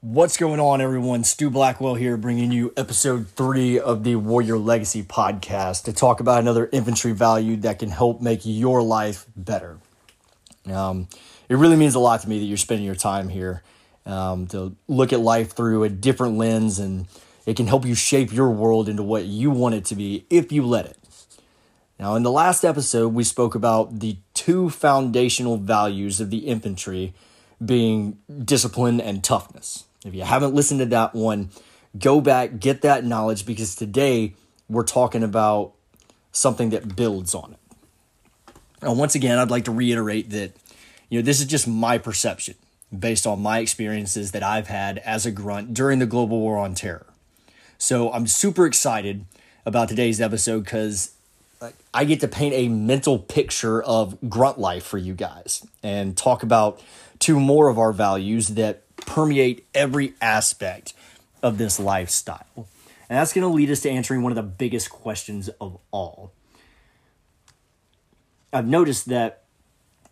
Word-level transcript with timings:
What's 0.00 0.36
going 0.36 0.60
on, 0.60 0.80
everyone? 0.80 1.24
Stew 1.24 1.50
Blackwell 1.50 1.96
here, 1.96 2.16
bringing 2.16 2.52
you 2.52 2.72
episode 2.76 3.26
three 3.30 3.80
of 3.80 4.04
the 4.04 4.14
Warrior 4.14 4.56
Legacy 4.56 5.02
podcast 5.02 5.82
to 5.86 5.92
talk 5.92 6.20
about 6.20 6.38
another 6.38 6.68
infantry 6.72 7.10
value 7.10 7.56
that 7.56 7.80
can 7.80 7.88
help 7.88 8.20
make 8.20 8.42
your 8.44 8.80
life 8.80 9.26
better. 9.34 9.78
Um, 10.72 11.08
it 11.48 11.56
really 11.56 11.74
means 11.74 11.96
a 11.96 11.98
lot 11.98 12.20
to 12.20 12.28
me 12.28 12.38
that 12.38 12.44
you're 12.44 12.56
spending 12.56 12.86
your 12.86 12.94
time 12.94 13.28
here 13.28 13.64
um, 14.06 14.46
to 14.46 14.76
look 14.86 15.12
at 15.12 15.18
life 15.18 15.56
through 15.56 15.82
a 15.82 15.88
different 15.88 16.38
lens, 16.38 16.78
and 16.78 17.08
it 17.44 17.56
can 17.56 17.66
help 17.66 17.84
you 17.84 17.96
shape 17.96 18.32
your 18.32 18.50
world 18.50 18.88
into 18.88 19.02
what 19.02 19.24
you 19.24 19.50
want 19.50 19.74
it 19.74 19.84
to 19.86 19.96
be 19.96 20.24
if 20.30 20.52
you 20.52 20.64
let 20.64 20.86
it. 20.86 20.96
Now, 21.98 22.14
in 22.14 22.22
the 22.22 22.30
last 22.30 22.64
episode, 22.64 23.14
we 23.14 23.24
spoke 23.24 23.56
about 23.56 23.98
the 23.98 24.18
two 24.32 24.70
foundational 24.70 25.56
values 25.56 26.20
of 26.20 26.30
the 26.30 26.46
infantry 26.46 27.14
being 27.62 28.18
discipline 28.44 29.00
and 29.00 29.24
toughness. 29.24 29.86
If 30.04 30.14
you 30.14 30.22
haven't 30.22 30.54
listened 30.54 30.80
to 30.80 30.86
that 30.86 31.14
one, 31.14 31.50
go 31.98 32.20
back, 32.20 32.60
get 32.60 32.82
that 32.82 33.04
knowledge 33.04 33.44
because 33.44 33.74
today 33.74 34.34
we're 34.68 34.84
talking 34.84 35.22
about 35.22 35.72
something 36.32 36.70
that 36.70 36.94
builds 36.96 37.34
on 37.34 37.52
it. 37.52 38.54
Now, 38.82 38.92
once 38.92 39.14
again, 39.14 39.38
I'd 39.38 39.50
like 39.50 39.64
to 39.64 39.72
reiterate 39.72 40.30
that 40.30 40.52
you 41.08 41.18
know 41.18 41.24
this 41.24 41.40
is 41.40 41.46
just 41.46 41.66
my 41.66 41.98
perception 41.98 42.54
based 42.96 43.26
on 43.26 43.40
my 43.40 43.58
experiences 43.58 44.32
that 44.32 44.42
I've 44.42 44.68
had 44.68 44.98
as 44.98 45.26
a 45.26 45.30
grunt 45.30 45.74
during 45.74 45.98
the 45.98 46.06
global 46.06 46.40
war 46.40 46.58
on 46.58 46.74
terror. 46.74 47.06
So 47.76 48.12
I'm 48.12 48.26
super 48.26 48.66
excited 48.66 49.24
about 49.66 49.88
today's 49.88 50.20
episode 50.20 50.64
because 50.64 51.12
I 51.92 52.04
get 52.04 52.20
to 52.20 52.28
paint 52.28 52.54
a 52.54 52.68
mental 52.68 53.18
picture 53.18 53.82
of 53.82 54.16
grunt 54.28 54.58
life 54.58 54.84
for 54.84 54.98
you 54.98 55.14
guys 55.14 55.66
and 55.82 56.16
talk 56.16 56.42
about 56.42 56.80
two 57.18 57.38
more 57.40 57.68
of 57.68 57.78
our 57.78 57.92
values 57.92 58.48
that 58.48 58.82
permeate 59.06 59.66
every 59.74 60.14
aspect 60.20 60.94
of 61.42 61.58
this 61.58 61.78
lifestyle. 61.78 62.68
And 63.08 63.18
that's 63.18 63.32
going 63.32 63.42
to 63.42 63.48
lead 63.48 63.70
us 63.70 63.80
to 63.80 63.90
answering 63.90 64.22
one 64.22 64.32
of 64.32 64.36
the 64.36 64.42
biggest 64.42 64.90
questions 64.90 65.48
of 65.60 65.78
all. 65.90 66.32
I've 68.52 68.66
noticed 68.66 69.06
that, 69.06 69.44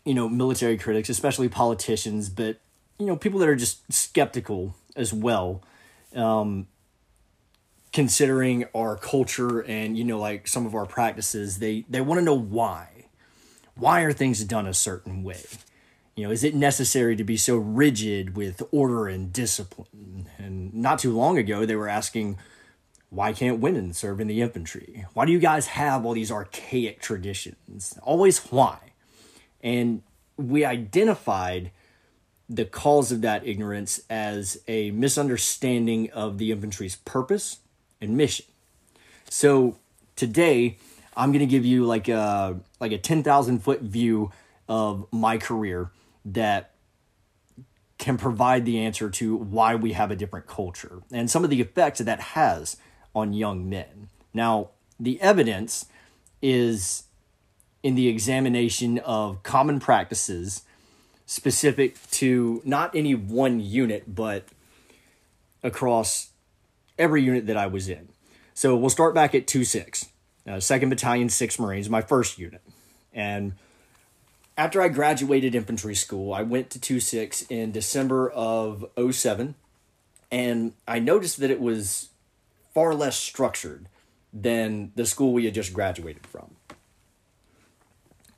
you 0.05 0.15
know, 0.15 0.28
military 0.28 0.78
critics, 0.78 1.09
especially 1.09 1.48
politicians, 1.48 2.28
but, 2.28 2.59
you 2.98 3.06
know, 3.06 3.17
people 3.17 3.41
that 3.41 3.48
are 3.48 3.56
just 3.56 3.93
skeptical 3.93 4.75
as 4.95 5.12
well, 5.12 5.62
um, 6.15 6.67
considering 7.93 8.67
our 8.75 8.97
culture 8.97 9.61
and, 9.61 9.97
you 9.97 10.05
know, 10.05 10.19
like 10.19 10.48
some 10.48 10.67
of 10.67 10.75
our 10.75 10.87
practices, 10.87 11.59
they, 11.59 11.84
they 11.89 12.00
want 12.00 12.19
to 12.19 12.25
know 12.25 12.39
why. 12.39 13.06
Why 13.75 14.03
are 14.03 14.12
things 14.12 14.43
done 14.45 14.67
a 14.67 14.75
certain 14.75 15.23
way? 15.23 15.45
You 16.17 16.25
know, 16.25 16.31
is 16.31 16.45
it 16.45 16.55
necessary 16.55 17.14
to 17.14 17.25
be 17.25 17.36
so 17.36 17.56
rigid 17.56 18.36
with 18.36 18.62
order 18.72 19.06
and 19.06 19.31
discipline? 19.31 20.31
And 20.39 20.72
not 20.72 20.98
too 20.98 21.14
long 21.14 21.36
ago, 21.36 21.67
they 21.67 21.77
were 21.77 21.91
asking, 21.91 22.39
why 23.11 23.34
can't 23.34 23.61
women 23.61 23.92
serve 23.92 24.19
in 24.19 24.27
the 24.27 24.41
infantry? 24.41 25.05
Why 25.12 25.27
do 25.27 25.33
you 25.33 25.39
guys 25.39 25.67
have 25.67 26.06
all 26.06 26.14
these 26.14 26.33
archaic 26.33 27.03
traditions? 27.03 27.98
Always 28.03 28.39
why? 28.47 28.78
And 29.61 30.03
we 30.39 30.64
identified 30.64 31.70
the 32.48 32.64
cause 32.64 33.12
of 33.12 33.20
that 33.20 33.47
ignorance 33.47 34.00
as 34.09 34.59
a 34.67 34.92
misunderstanding 34.92 36.11
of 36.12 36.39
the 36.39 36.50
infantry's 36.50 36.97
purpose 36.97 37.59
and 38.00 38.17
mission. 38.17 38.47
So 39.28 39.77
today, 40.14 40.78
I'm 41.14 41.31
going 41.31 41.41
to 41.41 41.47
give 41.47 41.67
you 41.67 41.84
like 41.84 42.09
a 42.09 42.59
like 42.81 42.92
a 42.92 42.98
10,000 42.98 43.59
foot 43.59 43.83
view 43.83 44.31
of 44.67 45.06
my 45.12 45.37
career 45.37 45.91
that 46.27 46.72
can 47.98 48.19
provide 48.19 48.64
the 48.66 48.78
answer 48.78 49.08
to 49.08 49.36
why 49.36 49.74
we 49.74 49.92
have 49.92 50.10
a 50.10 50.16
different 50.16 50.46
culture 50.46 51.02
and 51.10 51.30
some 51.30 51.44
of 51.44 51.50
the 51.50 51.60
effects 51.60 51.98
that 51.98 52.05
that 52.05 52.20
has 52.20 52.77
on 53.14 53.32
young 53.32 53.69
men. 53.69 54.08
Now, 54.34 54.70
the 55.00 55.20
evidence 55.20 55.86
is 56.42 57.04
in 57.82 57.94
the 57.94 58.09
examination 58.09 58.98
of 58.98 59.42
common 59.42 59.81
practices 59.81 60.62
specific 61.25 61.97
to 62.10 62.60
not 62.65 62.94
any 62.94 63.15
one 63.15 63.60
unit, 63.60 64.15
but 64.15 64.44
across 65.62 66.31
every 66.98 67.22
unit 67.22 67.47
that 67.47 67.56
I 67.56 67.66
was 67.66 67.88
in. 67.88 68.09
So 68.54 68.76
we'll 68.76 68.91
start 68.91 69.15
back 69.15 69.34
at 69.34 69.47
2 69.47 69.65
6, 69.65 70.06
uh, 70.47 70.50
2nd 70.53 70.88
Battalion, 70.91 71.28
6 71.28 71.59
Marines, 71.59 71.91
my 71.91 72.00
first 72.00 72.38
unit. 72.38 72.62
And 73.12 73.54
after 74.56 74.81
I 74.81 74.89
graduated 74.89 75.55
infantry 75.55 75.94
school, 75.94 76.33
I 76.33 76.43
went 76.43 76.71
to 76.71 76.81
26 76.81 77.43
in 77.43 77.72
December 77.72 78.31
of 78.31 78.87
07 79.11 79.55
and 80.31 80.72
I 80.89 80.99
noticed 80.99 81.39
that 81.41 81.50
it 81.50 81.61
was 81.61 82.09
far 82.72 82.95
less 82.95 83.16
structured 83.16 83.89
than 84.33 84.93
the 84.97 85.06
school 85.06 85.33
we 85.33 85.45
had 85.45 85.55
just 85.55 85.72
graduated 85.72 86.27
from. 86.27 86.56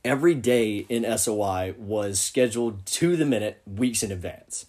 Every 0.03 0.35
day 0.35 0.85
in 0.89 1.17
SOI 1.17 1.75
was 1.77 2.19
scheduled 2.19 2.85
to 2.85 3.15
the 3.15 3.25
minute, 3.25 3.61
weeks 3.65 4.03
in 4.03 4.11
advance. 4.11 4.65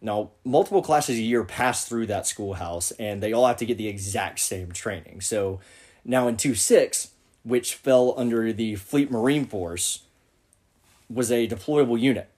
Now, 0.00 0.30
multiple 0.44 0.82
classes 0.82 1.18
a 1.18 1.22
year 1.22 1.44
pass 1.44 1.86
through 1.86 2.06
that 2.06 2.26
schoolhouse 2.26 2.90
and 2.92 3.22
they 3.22 3.32
all 3.32 3.46
have 3.46 3.56
to 3.58 3.66
get 3.66 3.78
the 3.78 3.88
exact 3.88 4.38
same 4.40 4.72
training. 4.72 5.20
So 5.20 5.60
now 6.04 6.28
in 6.28 6.36
2 6.36 6.54
6, 6.54 7.12
which 7.42 7.74
fell 7.74 8.14
under 8.16 8.52
the 8.52 8.76
Fleet 8.76 9.10
Marine 9.10 9.46
Force, 9.46 10.02
was 11.10 11.30
a 11.30 11.48
deployable 11.48 11.98
unit. 11.98 12.30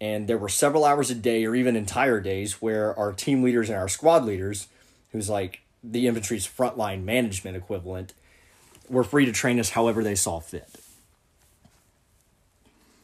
And 0.00 0.28
there 0.28 0.38
were 0.38 0.48
several 0.48 0.84
hours 0.84 1.10
a 1.10 1.14
day 1.14 1.44
or 1.44 1.54
even 1.54 1.74
entire 1.74 2.20
days 2.20 2.62
where 2.62 2.96
our 2.98 3.12
team 3.12 3.42
leaders 3.42 3.68
and 3.68 3.78
our 3.78 3.88
squad 3.88 4.24
leaders, 4.24 4.68
who's 5.10 5.28
like 5.28 5.60
the 5.82 6.06
infantry's 6.06 6.46
frontline 6.46 7.02
management 7.04 7.56
equivalent, 7.56 8.14
were 8.88 9.04
free 9.04 9.24
to 9.24 9.32
train 9.32 9.58
us 9.58 9.70
however 9.70 10.04
they 10.04 10.14
saw 10.14 10.38
fit. 10.38 10.68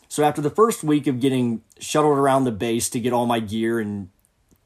So 0.08 0.22
after 0.22 0.40
the 0.40 0.50
first 0.50 0.84
week 0.84 1.08
of 1.08 1.18
getting 1.18 1.62
shuttled 1.80 2.16
around 2.16 2.44
the 2.44 2.52
base 2.52 2.88
to 2.90 3.00
get 3.00 3.12
all 3.12 3.26
my 3.26 3.40
gear 3.40 3.80
and 3.80 4.10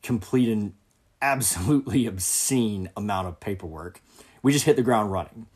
complete 0.03 0.51
an 0.51 0.75
absolutely 1.23 2.07
obscene 2.07 2.91
amount 2.95 3.29
of 3.29 3.41
paperwork, 3.41 4.03
we 4.43 4.53
just 4.53 4.67
hit 4.67 4.77
the 4.77 4.83
ground 4.83 5.11
running. 5.11 5.47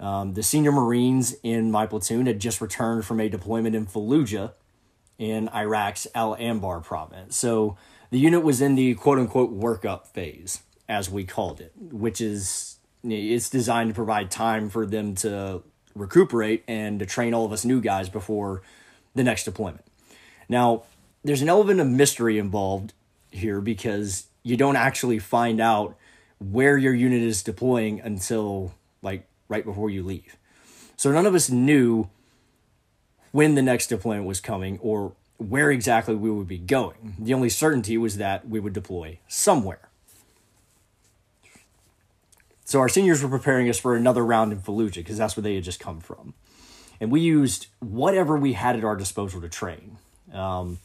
Um, 0.00 0.32
the 0.32 0.42
senior 0.42 0.72
Marines 0.72 1.36
in 1.42 1.70
my 1.70 1.86
platoon 1.86 2.26
had 2.26 2.40
just 2.40 2.60
returned 2.60 3.04
from 3.04 3.20
a 3.20 3.28
deployment 3.28 3.76
in 3.76 3.86
Fallujah 3.86 4.52
in 5.18 5.48
Iraq's 5.50 6.06
Al 6.14 6.34
Anbar 6.36 6.82
province. 6.82 7.36
So 7.36 7.76
the 8.10 8.18
unit 8.18 8.42
was 8.42 8.62
in 8.62 8.74
the 8.74 8.94
quote 8.94 9.18
unquote 9.18 9.52
workup 9.56 10.06
phase, 10.06 10.62
as 10.88 11.10
we 11.10 11.24
called 11.24 11.60
it, 11.60 11.72
which 11.76 12.20
is 12.20 12.78
it's 13.04 13.50
designed 13.50 13.90
to 13.90 13.94
provide 13.94 14.30
time 14.30 14.70
for 14.70 14.86
them 14.86 15.14
to 15.16 15.62
recuperate 15.94 16.64
and 16.66 16.98
to 16.98 17.06
train 17.06 17.34
all 17.34 17.44
of 17.44 17.52
us 17.52 17.64
new 17.64 17.80
guys 17.80 18.08
before 18.08 18.62
the 19.14 19.24
next 19.24 19.44
deployment. 19.44 19.84
Now, 20.48 20.84
there's 21.22 21.42
an 21.42 21.48
element 21.48 21.80
of 21.80 21.86
mystery 21.86 22.38
involved 22.38 22.94
here 23.30 23.60
because 23.60 24.26
you 24.42 24.56
don't 24.56 24.76
actually 24.76 25.18
find 25.18 25.60
out 25.60 25.96
where 26.38 26.78
your 26.78 26.94
unit 26.94 27.22
is 27.22 27.42
deploying 27.42 28.00
until 28.00 28.74
like 29.02 29.26
right 29.50 29.64
before 29.64 29.90
you 29.90 30.02
leave. 30.02 30.38
So 30.96 31.12
none 31.12 31.26
of 31.26 31.34
us 31.34 31.50
knew 31.50 32.08
when 33.32 33.54
the 33.54 33.62
next 33.62 33.88
deployment 33.88 34.26
was 34.26 34.40
coming 34.40 34.78
or 34.78 35.12
where 35.36 35.70
exactly 35.70 36.14
we 36.14 36.30
would 36.30 36.48
be 36.48 36.58
going. 36.58 37.16
The 37.18 37.34
only 37.34 37.48
certainty 37.48 37.98
was 37.98 38.16
that 38.18 38.48
we 38.48 38.60
would 38.60 38.72
deploy 38.72 39.18
somewhere. 39.28 39.88
So 42.64 42.78
our 42.78 42.88
seniors 42.88 43.22
were 43.22 43.28
preparing 43.28 43.68
us 43.68 43.78
for 43.78 43.96
another 43.96 44.24
round 44.24 44.52
in 44.52 44.60
Fallujah 44.60 44.96
because 44.96 45.18
that's 45.18 45.36
where 45.36 45.42
they 45.42 45.56
had 45.56 45.64
just 45.64 45.80
come 45.80 46.00
from. 46.00 46.34
And 47.00 47.10
we 47.10 47.20
used 47.20 47.66
whatever 47.80 48.36
we 48.36 48.52
had 48.52 48.76
at 48.76 48.84
our 48.84 48.94
disposal 48.94 49.40
to 49.40 49.48
train. 49.48 49.96
Um, 50.32 50.78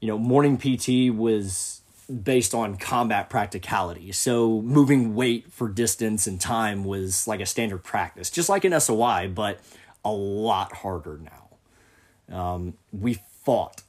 you 0.00 0.06
know, 0.06 0.18
morning 0.18 0.58
PT 0.58 1.12
was 1.12 1.80
based 2.06 2.54
on 2.54 2.76
combat 2.76 3.28
practicality. 3.28 4.12
So 4.12 4.62
moving 4.62 5.14
weight 5.14 5.52
for 5.52 5.68
distance 5.68 6.26
and 6.26 6.40
time 6.40 6.84
was 6.84 7.26
like 7.26 7.40
a 7.40 7.46
standard 7.46 7.82
practice, 7.82 8.30
just 8.30 8.48
like 8.48 8.64
in 8.64 8.78
SOI, 8.78 9.30
but 9.34 9.60
a 10.04 10.12
lot 10.12 10.72
harder 10.72 11.18
now. 11.18 12.36
Um, 12.36 12.74
we 12.92 13.18
fought 13.44 13.82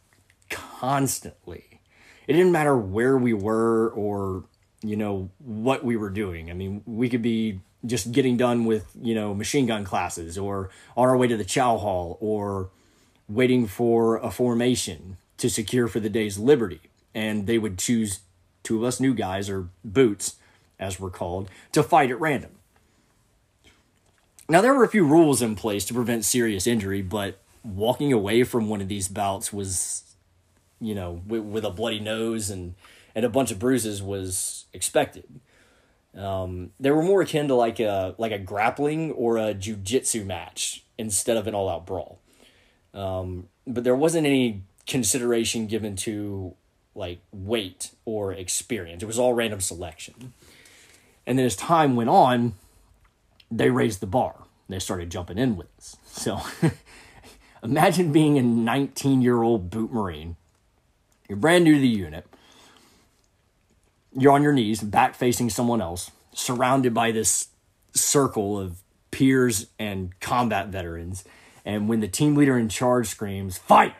constantly. 0.49 1.81
It 2.27 2.33
didn't 2.33 2.51
matter 2.51 2.75
where 2.77 3.17
we 3.17 3.33
were 3.33 3.89
or, 3.89 4.45
you 4.81 4.95
know, 4.95 5.29
what 5.39 5.83
we 5.83 5.95
were 5.95 6.09
doing. 6.09 6.49
I 6.49 6.53
mean, 6.53 6.81
we 6.85 7.09
could 7.09 7.21
be 7.21 7.61
just 7.85 8.11
getting 8.11 8.35
done 8.35 8.65
with, 8.65 8.85
you 8.99 9.13
know, 9.13 9.33
machine 9.33 9.67
gun 9.67 9.83
classes 9.83 10.37
or 10.37 10.69
on 10.95 11.07
our 11.07 11.17
way 11.17 11.27
to 11.27 11.37
the 11.37 11.45
chow 11.45 11.77
hall 11.77 12.17
or 12.19 12.69
waiting 13.29 13.67
for 13.67 14.17
a 14.17 14.31
formation 14.31 15.17
to 15.37 15.49
secure 15.49 15.87
for 15.87 15.99
the 15.99 16.09
day's 16.09 16.39
liberty 16.39 16.81
and 17.13 17.47
they 17.47 17.57
would 17.57 17.77
choose 17.77 18.21
two 18.63 18.77
of 18.77 18.83
us 18.83 18.99
new 18.99 19.13
guys 19.13 19.49
or 19.49 19.69
boots 19.83 20.35
as 20.79 20.99
we're 20.99 21.09
called 21.09 21.49
to 21.71 21.81
fight 21.81 22.11
at 22.11 22.19
random 22.19 22.51
now 24.49 24.61
there 24.61 24.73
were 24.73 24.83
a 24.83 24.89
few 24.89 25.05
rules 25.05 25.41
in 25.41 25.55
place 25.55 25.85
to 25.85 25.93
prevent 25.93 26.25
serious 26.25 26.67
injury 26.67 27.01
but 27.01 27.39
walking 27.63 28.13
away 28.13 28.43
from 28.43 28.69
one 28.69 28.81
of 28.81 28.87
these 28.87 29.07
bouts 29.07 29.51
was 29.51 30.03
you 30.79 30.93
know 30.93 31.21
with, 31.27 31.41
with 31.41 31.65
a 31.65 31.69
bloody 31.69 31.99
nose 31.99 32.49
and 32.49 32.75
and 33.17 33.25
a 33.25 33.29
bunch 33.29 33.49
of 33.49 33.57
bruises 33.57 34.03
was 34.03 34.65
expected. 34.73 35.25
Um, 36.15 36.69
they 36.79 36.91
were 36.91 37.01
more 37.01 37.23
akin 37.23 37.47
to 37.47 37.55
like 37.55 37.79
a 37.79 38.13
like 38.19 38.31
a 38.31 38.37
grappling 38.37 39.11
or 39.11 39.37
a 39.37 39.55
jujitsu 39.55 40.23
match 40.23 40.85
instead 40.99 41.35
of 41.35 41.47
an 41.47 41.55
all 41.55 41.67
out 41.67 41.87
brawl. 41.87 42.19
Um, 42.93 43.47
but 43.65 43.83
there 43.83 43.95
wasn't 43.95 44.27
any 44.27 44.61
consideration 44.85 45.65
given 45.65 45.95
to 45.95 46.53
like 46.97 47.19
weight 47.31 47.91
or 48.05 48.33
experience. 48.33 49.03
It 49.03 49.05
was 49.05 49.19
all 49.19 49.33
random 49.33 49.61
selection. 49.61 50.33
And 51.25 51.37
then 51.37 51.45
as 51.45 51.55
time 51.55 51.95
went 51.95 52.09
on, 52.09 52.53
they 53.51 53.69
raised 53.69 53.99
the 53.99 54.07
bar. 54.07 54.35
They 54.67 54.79
started 54.79 55.11
jumping 55.11 55.37
in 55.37 55.55
with 55.55 55.67
us. 55.77 55.95
So 56.07 56.41
imagine 57.63 58.11
being 58.11 58.37
a 58.37 58.41
19 58.41 59.21
year 59.21 59.41
old 59.41 59.69
boot 59.69 59.91
marine. 59.91 60.35
You're 61.29 61.37
brand 61.37 61.63
new 61.63 61.75
to 61.75 61.79
the 61.79 61.87
unit. 61.87 62.25
You're 64.13 64.33
on 64.33 64.43
your 64.43 64.53
knees, 64.53 64.81
back 64.81 65.15
facing 65.15 65.49
someone 65.49 65.81
else, 65.81 66.09
surrounded 66.33 66.93
by 66.93 67.11
this 67.11 67.49
circle 67.93 68.59
of 68.59 68.81
peers 69.11 69.67
and 69.77 70.17
combat 70.19 70.69
veterans. 70.69 71.23
And 71.65 71.87
when 71.87 71.99
the 71.99 72.07
team 72.07 72.35
leader 72.35 72.57
in 72.57 72.69
charge 72.69 73.07
screams, 73.07 73.57
fight, 73.57 73.93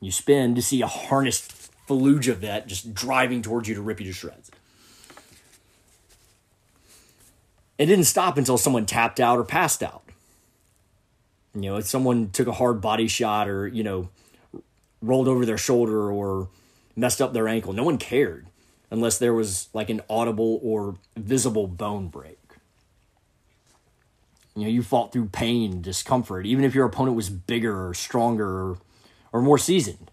you 0.00 0.10
spin 0.10 0.54
to 0.54 0.62
see 0.62 0.80
a 0.80 0.86
harnessed 0.86 1.52
Fallujah 1.90 2.36
vet 2.36 2.68
just 2.68 2.94
driving 2.94 3.42
towards 3.42 3.68
you 3.68 3.74
to 3.74 3.82
rip 3.82 4.00
you 4.00 4.06
to 4.06 4.12
shreds. 4.12 4.50
It 7.78 7.86
didn't 7.86 8.04
stop 8.04 8.38
until 8.38 8.56
someone 8.56 8.86
tapped 8.86 9.18
out 9.18 9.38
or 9.38 9.44
passed 9.44 9.82
out. 9.82 10.04
You 11.54 11.62
know, 11.62 11.76
if 11.76 11.86
someone 11.86 12.30
took 12.30 12.46
a 12.46 12.52
hard 12.52 12.80
body 12.80 13.08
shot 13.08 13.48
or, 13.48 13.66
you 13.66 13.82
know, 13.82 14.08
rolled 15.02 15.26
over 15.26 15.44
their 15.44 15.58
shoulder 15.58 16.12
or 16.12 16.48
messed 16.94 17.20
up 17.20 17.32
their 17.32 17.48
ankle, 17.48 17.72
no 17.72 17.82
one 17.82 17.98
cared 17.98 18.46
unless 18.90 19.18
there 19.18 19.34
was 19.34 19.68
like 19.72 19.90
an 19.90 20.00
audible 20.08 20.60
or 20.62 20.96
visible 21.16 21.66
bone 21.66 22.06
break. 22.08 22.38
You 24.54 24.62
know, 24.62 24.68
you 24.68 24.82
fought 24.82 25.12
through 25.12 25.26
pain, 25.26 25.80
discomfort, 25.80 26.44
even 26.46 26.64
if 26.64 26.74
your 26.74 26.84
opponent 26.84 27.16
was 27.16 27.30
bigger 27.30 27.88
or 27.88 27.94
stronger 27.94 28.46
or, 28.46 28.78
or 29.32 29.42
more 29.42 29.58
seasoned. 29.58 30.10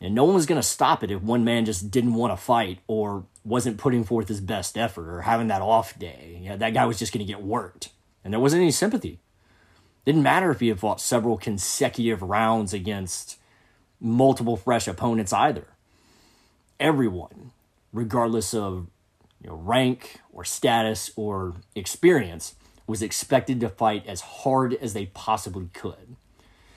And 0.00 0.14
no 0.14 0.24
one 0.24 0.34
was 0.34 0.46
going 0.46 0.60
to 0.60 0.66
stop 0.66 1.02
it 1.02 1.10
if 1.10 1.22
one 1.22 1.44
man 1.44 1.64
just 1.64 1.90
didn't 1.90 2.14
want 2.14 2.32
to 2.32 2.36
fight 2.36 2.80
or 2.86 3.24
wasn't 3.44 3.78
putting 3.78 4.04
forth 4.04 4.28
his 4.28 4.40
best 4.40 4.76
effort 4.76 5.08
or 5.08 5.22
having 5.22 5.48
that 5.48 5.62
off 5.62 5.98
day. 5.98 6.38
You 6.42 6.50
know, 6.50 6.56
that 6.58 6.74
guy 6.74 6.84
was 6.84 6.98
just 6.98 7.12
going 7.12 7.26
to 7.26 7.32
get 7.32 7.42
worked. 7.42 7.90
And 8.22 8.32
there 8.32 8.40
wasn't 8.40 8.62
any 8.62 8.72
sympathy. 8.72 9.20
Didn't 10.04 10.22
matter 10.22 10.50
if 10.50 10.60
he 10.60 10.68
had 10.68 10.80
fought 10.80 11.00
several 11.00 11.36
consecutive 11.36 12.22
rounds 12.22 12.72
against 12.72 13.38
multiple 14.00 14.56
fresh 14.56 14.86
opponents 14.86 15.32
either. 15.32 15.66
Everyone, 16.78 17.52
regardless 17.92 18.52
of 18.52 18.88
you 19.42 19.48
know, 19.48 19.56
rank 19.56 20.20
or 20.32 20.44
status 20.44 21.10
or 21.16 21.54
experience, 21.74 22.54
was 22.86 23.02
expected 23.02 23.60
to 23.60 23.68
fight 23.68 24.06
as 24.06 24.20
hard 24.20 24.74
as 24.74 24.92
they 24.92 25.06
possibly 25.06 25.68
could. 25.72 26.16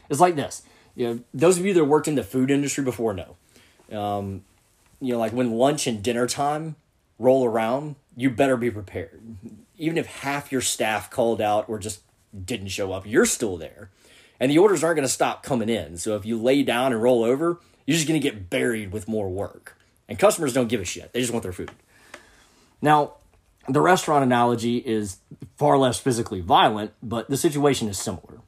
It's 0.09 0.19
like 0.19 0.35
this. 0.35 0.63
You 0.95 1.07
know, 1.07 1.19
those 1.33 1.57
of 1.57 1.65
you 1.65 1.73
that 1.73 1.85
worked 1.85 2.07
in 2.07 2.15
the 2.15 2.23
food 2.23 2.51
industry 2.51 2.83
before 2.83 3.13
know. 3.13 3.35
Um, 3.97 4.43
you 5.01 5.13
know, 5.13 5.19
like 5.19 5.31
when 5.31 5.51
lunch 5.51 5.87
and 5.87 6.03
dinner 6.03 6.27
time 6.27 6.75
roll 7.17 7.45
around, 7.45 7.95
you 8.15 8.29
better 8.29 8.57
be 8.57 8.69
prepared. 8.69 9.21
Even 9.77 9.97
if 9.97 10.07
half 10.07 10.51
your 10.51 10.61
staff 10.61 11.09
called 11.09 11.41
out 11.41 11.69
or 11.69 11.79
just 11.79 12.01
didn't 12.45 12.67
show 12.67 12.91
up, 12.91 13.05
you're 13.05 13.25
still 13.25 13.57
there. 13.57 13.89
And 14.39 14.51
the 14.51 14.57
orders 14.57 14.83
aren't 14.83 14.97
going 14.97 15.07
to 15.07 15.13
stop 15.13 15.43
coming 15.43 15.69
in. 15.69 15.97
So 15.97 16.15
if 16.15 16.25
you 16.25 16.41
lay 16.41 16.63
down 16.63 16.93
and 16.93 17.01
roll 17.01 17.23
over, 17.23 17.59
you're 17.85 17.95
just 17.95 18.07
going 18.07 18.19
to 18.19 18.23
get 18.23 18.49
buried 18.49 18.91
with 18.91 19.07
more 19.07 19.29
work. 19.29 19.77
And 20.07 20.17
customers 20.17 20.53
don't 20.53 20.67
give 20.67 20.81
a 20.81 20.85
shit. 20.85 21.11
They 21.13 21.21
just 21.21 21.31
want 21.31 21.43
their 21.43 21.51
food. 21.51 21.71
Now, 22.81 23.13
the 23.67 23.81
restaurant 23.81 24.23
analogy 24.23 24.77
is 24.77 25.17
far 25.57 25.77
less 25.77 25.99
physically 25.99 26.41
violent, 26.41 26.93
but 27.03 27.29
the 27.29 27.37
situation 27.37 27.87
is 27.87 27.97
similar. 27.97 28.39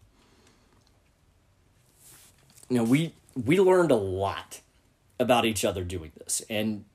You 2.72 2.78
know, 2.78 2.84
we 2.86 3.14
we 3.36 3.60
learned 3.60 3.92
a 3.92 3.96
lot 3.96 4.62
about 5.20 5.44
each 5.44 5.66
other 5.66 5.84
doing 5.84 6.14
this 6.18 6.42
and 6.50 6.86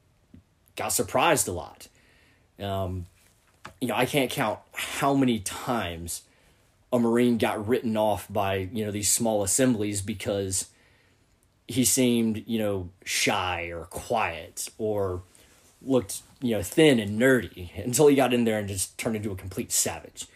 got 0.74 0.88
surprised 0.88 1.46
a 1.48 1.52
lot. 1.52 1.88
Um, 2.58 3.04
you 3.78 3.88
know, 3.88 3.94
I 3.94 4.06
can't 4.06 4.30
count 4.30 4.58
how 4.72 5.14
many 5.14 5.38
times 5.38 6.22
a 6.90 6.98
Marine 6.98 7.36
got 7.36 7.68
written 7.68 7.94
off 7.94 8.26
by, 8.32 8.68
you 8.72 8.86
know, 8.86 8.90
these 8.90 9.10
small 9.10 9.42
assemblies 9.42 10.00
because 10.00 10.68
he 11.68 11.84
seemed, 11.84 12.44
you 12.46 12.58
know, 12.58 12.88
shy 13.04 13.66
or 13.66 13.84
quiet 13.84 14.70
or 14.78 15.24
looked, 15.82 16.22
you 16.40 16.56
know, 16.56 16.62
thin 16.62 16.98
and 16.98 17.20
nerdy 17.20 17.70
until 17.84 18.06
he 18.06 18.16
got 18.16 18.32
in 18.32 18.44
there 18.44 18.58
and 18.58 18.68
just 18.68 18.96
turned 18.96 19.16
into 19.16 19.30
a 19.30 19.36
complete 19.36 19.72
savage. 19.72 20.26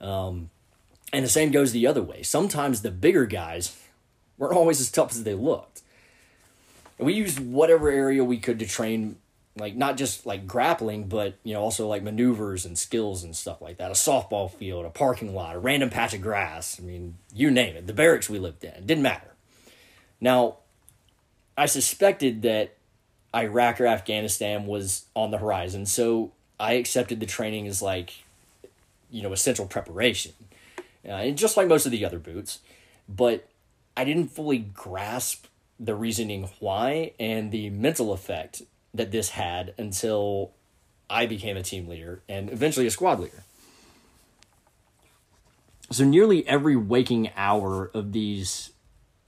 Um, 0.00 0.50
and 1.12 1.24
the 1.24 1.28
same 1.28 1.52
goes 1.52 1.70
the 1.70 1.86
other 1.86 2.02
way. 2.02 2.24
Sometimes 2.24 2.82
the 2.82 2.90
bigger 2.90 3.26
guys 3.26 3.76
weren't 4.40 4.56
always 4.56 4.80
as 4.80 4.90
tough 4.90 5.12
as 5.12 5.22
they 5.22 5.34
looked. 5.34 5.82
And 6.98 7.06
we 7.06 7.12
used 7.12 7.38
whatever 7.38 7.90
area 7.90 8.24
we 8.24 8.38
could 8.38 8.58
to 8.58 8.66
train 8.66 9.16
like 9.56 9.76
not 9.76 9.96
just 9.96 10.26
like 10.26 10.46
grappling, 10.46 11.04
but 11.04 11.34
you 11.44 11.52
know 11.52 11.60
also 11.60 11.86
like 11.86 12.02
maneuvers 12.02 12.64
and 12.64 12.78
skills 12.78 13.22
and 13.22 13.36
stuff 13.36 13.60
like 13.60 13.76
that. 13.76 13.90
A 13.90 13.94
softball 13.94 14.50
field, 14.50 14.86
a 14.86 14.90
parking 14.90 15.34
lot, 15.34 15.54
a 15.54 15.58
random 15.58 15.90
patch 15.90 16.14
of 16.14 16.22
grass. 16.22 16.80
I 16.80 16.82
mean, 16.82 17.16
you 17.34 17.50
name 17.50 17.76
it. 17.76 17.86
The 17.86 17.92
barracks 17.92 18.28
we 18.28 18.38
lived 18.38 18.64
in 18.64 18.70
it 18.70 18.86
didn't 18.86 19.02
matter. 19.02 19.34
Now, 20.20 20.56
I 21.56 21.66
suspected 21.66 22.42
that 22.42 22.76
Iraq 23.34 23.80
or 23.80 23.86
Afghanistan 23.86 24.66
was 24.66 25.04
on 25.14 25.30
the 25.30 25.38
horizon, 25.38 25.86
so 25.86 26.32
I 26.58 26.74
accepted 26.74 27.20
the 27.20 27.26
training 27.26 27.66
as 27.66 27.82
like, 27.82 28.12
you 29.10 29.22
know, 29.22 29.32
essential 29.32 29.66
preparation, 29.66 30.32
uh, 31.06 31.12
and 31.12 31.36
just 31.36 31.56
like 31.56 31.68
most 31.68 31.86
of 31.86 31.92
the 31.92 32.04
other 32.04 32.18
boots, 32.18 32.60
but 33.08 33.49
I 34.00 34.04
didn't 34.04 34.28
fully 34.28 34.56
grasp 34.56 35.44
the 35.78 35.94
reasoning 35.94 36.48
why 36.58 37.12
and 37.20 37.52
the 37.52 37.68
mental 37.68 38.14
effect 38.14 38.62
that 38.94 39.12
this 39.12 39.28
had 39.28 39.74
until 39.76 40.52
I 41.10 41.26
became 41.26 41.58
a 41.58 41.62
team 41.62 41.86
leader 41.86 42.22
and 42.26 42.48
eventually 42.50 42.86
a 42.86 42.90
squad 42.90 43.20
leader. 43.20 43.44
So 45.90 46.06
nearly 46.06 46.48
every 46.48 46.76
waking 46.76 47.30
hour 47.36 47.90
of 47.92 48.12
these 48.12 48.70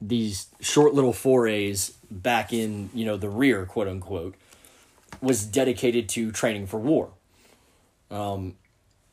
these 0.01 0.47
short 0.61 0.95
little 0.95 1.13
forays 1.13 1.99
back 2.11 2.51
in, 2.51 2.89
you 2.95 3.05
know, 3.05 3.19
the 3.19 3.29
rear, 3.29 3.67
quote 3.67 3.89
unquote, 3.89 4.37
was 5.21 5.45
dedicated 5.45 6.09
to 6.09 6.33
training 6.33 6.67
for 6.67 6.81
war. 6.81 7.11
Um, 8.11 8.55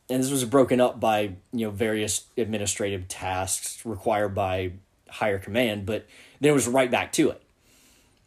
and 0.09 0.23
this 0.23 0.31
was 0.31 0.45
broken 0.45 0.79
up 0.79 1.01
by, 1.01 1.33
you 1.51 1.65
know, 1.65 1.69
various 1.69 2.27
administrative 2.37 3.09
tasks 3.09 3.85
required 3.85 4.33
by 4.33 4.71
higher 5.11 5.39
command, 5.39 5.85
but 5.85 6.05
then 6.39 6.51
it 6.51 6.53
was 6.53 6.67
right 6.67 6.89
back 6.89 7.11
to 7.13 7.29
it. 7.29 7.41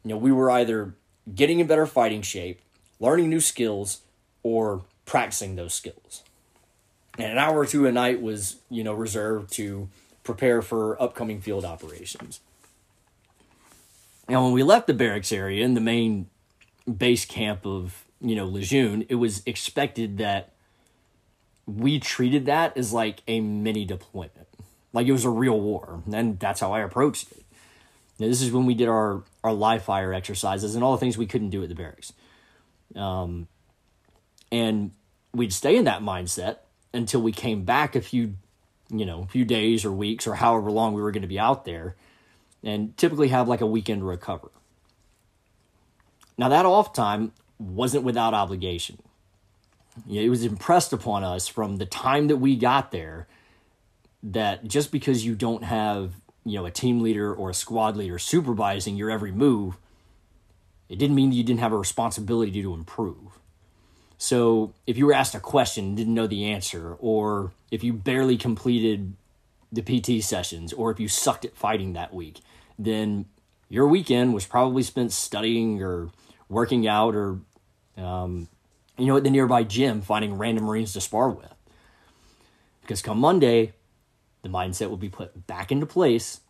You 0.04 0.10
know, 0.10 0.16
we 0.16 0.32
were 0.32 0.50
either 0.50 0.94
getting 1.34 1.60
in 1.60 1.66
better 1.66 1.86
fighting 1.86 2.22
shape, 2.22 2.60
learning 2.98 3.30
new 3.30 3.40
skills, 3.40 4.00
or 4.42 4.82
practicing 5.04 5.56
those 5.56 5.74
skills. 5.74 6.22
And 7.18 7.32
an 7.32 7.38
hour 7.38 7.58
or 7.60 7.66
two 7.66 7.86
a 7.86 7.92
night 7.92 8.20
was, 8.22 8.56
you 8.70 8.82
know, 8.82 8.94
reserved 8.94 9.52
to 9.54 9.88
prepare 10.24 10.62
for 10.62 11.00
upcoming 11.00 11.40
field 11.40 11.64
operations. 11.64 12.40
Now, 14.28 14.44
when 14.44 14.52
we 14.52 14.62
left 14.62 14.86
the 14.86 14.94
barracks 14.94 15.32
area 15.32 15.64
in 15.64 15.74
the 15.74 15.80
main 15.80 16.26
base 16.96 17.24
camp 17.24 17.66
of, 17.66 18.04
you 18.20 18.34
know, 18.34 18.46
Lejeune, 18.46 19.04
it 19.08 19.16
was 19.16 19.42
expected 19.46 20.18
that 20.18 20.52
we 21.66 21.98
treated 22.00 22.46
that 22.46 22.76
as 22.76 22.92
like 22.92 23.22
a 23.28 23.40
mini 23.40 23.84
deployment. 23.84 24.48
Like 24.92 25.06
it 25.06 25.12
was 25.12 25.24
a 25.24 25.30
real 25.30 25.60
war. 25.60 26.02
And 26.12 26.38
that's 26.38 26.60
how 26.60 26.72
I 26.72 26.80
approached 26.80 27.32
it. 27.32 27.44
Now, 28.18 28.28
this 28.28 28.42
is 28.42 28.52
when 28.52 28.66
we 28.66 28.74
did 28.74 28.88
our, 28.88 29.22
our 29.42 29.52
live 29.52 29.82
fire 29.82 30.12
exercises 30.12 30.74
and 30.74 30.84
all 30.84 30.92
the 30.92 30.98
things 30.98 31.18
we 31.18 31.26
couldn't 31.26 31.50
do 31.50 31.62
at 31.62 31.68
the 31.68 31.74
barracks. 31.74 32.12
Um, 32.94 33.48
and 34.50 34.92
we'd 35.32 35.52
stay 35.52 35.76
in 35.76 35.84
that 35.84 36.02
mindset 36.02 36.58
until 36.92 37.22
we 37.22 37.32
came 37.32 37.64
back 37.64 37.96
a 37.96 38.00
few, 38.02 38.34
you 38.90 39.06
know, 39.06 39.22
a 39.22 39.26
few 39.26 39.44
days 39.44 39.84
or 39.84 39.90
weeks 39.90 40.26
or 40.26 40.34
however 40.34 40.70
long 40.70 40.92
we 40.92 41.02
were 41.02 41.10
going 41.10 41.22
to 41.22 41.28
be 41.28 41.38
out 41.38 41.64
there 41.64 41.96
and 42.62 42.96
typically 42.96 43.28
have 43.28 43.48
like 43.48 43.62
a 43.62 43.66
weekend 43.66 44.02
to 44.02 44.04
recover. 44.04 44.50
Now, 46.36 46.48
that 46.50 46.66
off 46.66 46.92
time 46.92 47.32
wasn't 47.58 48.04
without 48.04 48.34
obligation. 48.34 48.98
It 50.10 50.30
was 50.30 50.44
impressed 50.44 50.92
upon 50.92 51.24
us 51.24 51.48
from 51.48 51.76
the 51.76 51.86
time 51.86 52.28
that 52.28 52.38
we 52.38 52.56
got 52.56 52.92
there 52.92 53.26
that 54.22 54.66
just 54.66 54.92
because 54.92 55.24
you 55.24 55.34
don't 55.34 55.64
have 55.64 56.14
you 56.44 56.58
know 56.58 56.66
a 56.66 56.70
team 56.70 57.00
leader 57.00 57.32
or 57.34 57.50
a 57.50 57.54
squad 57.54 57.96
leader 57.96 58.18
supervising 58.18 58.96
your 58.96 59.10
every 59.10 59.32
move 59.32 59.76
it 60.88 60.98
didn't 60.98 61.16
mean 61.16 61.32
you 61.32 61.42
didn't 61.44 61.60
have 61.60 61.72
a 61.72 61.78
responsibility 61.78 62.62
to 62.62 62.74
improve 62.74 63.38
so 64.18 64.72
if 64.86 64.96
you 64.96 65.06
were 65.06 65.12
asked 65.12 65.34
a 65.34 65.40
question 65.40 65.84
and 65.86 65.96
didn't 65.96 66.14
know 66.14 66.26
the 66.26 66.44
answer 66.44 66.96
or 67.00 67.52
if 67.70 67.82
you 67.82 67.92
barely 67.92 68.36
completed 68.36 69.14
the 69.72 69.82
pt 69.82 70.22
sessions 70.22 70.72
or 70.72 70.90
if 70.90 71.00
you 71.00 71.08
sucked 71.08 71.44
at 71.44 71.56
fighting 71.56 71.92
that 71.92 72.14
week 72.14 72.40
then 72.78 73.24
your 73.68 73.88
weekend 73.88 74.34
was 74.34 74.46
probably 74.46 74.82
spent 74.82 75.12
studying 75.12 75.82
or 75.82 76.10
working 76.48 76.86
out 76.86 77.14
or 77.14 77.38
Um, 77.96 78.48
you 78.96 79.06
know, 79.06 79.16
at 79.16 79.24
the 79.24 79.30
nearby 79.30 79.64
gym, 79.64 80.00
finding 80.00 80.38
random 80.38 80.64
Marines 80.64 80.92
to 80.94 81.00
spar 81.00 81.28
with. 81.28 81.52
Because 82.80 83.02
come 83.02 83.18
Monday, 83.18 83.72
the 84.42 84.48
mindset 84.48 84.90
would 84.90 85.00
be 85.00 85.08
put 85.08 85.46
back 85.46 85.72
into 85.72 85.86
place 85.86 86.40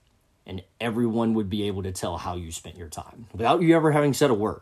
and 0.46 0.62
everyone 0.80 1.34
would 1.34 1.48
be 1.48 1.64
able 1.64 1.82
to 1.82 1.92
tell 1.92 2.16
how 2.16 2.36
you 2.36 2.50
spent 2.50 2.76
your 2.76 2.88
time 2.88 3.26
without 3.32 3.62
you 3.62 3.76
ever 3.76 3.92
having 3.92 4.12
said 4.12 4.30
a 4.30 4.34
word. 4.34 4.60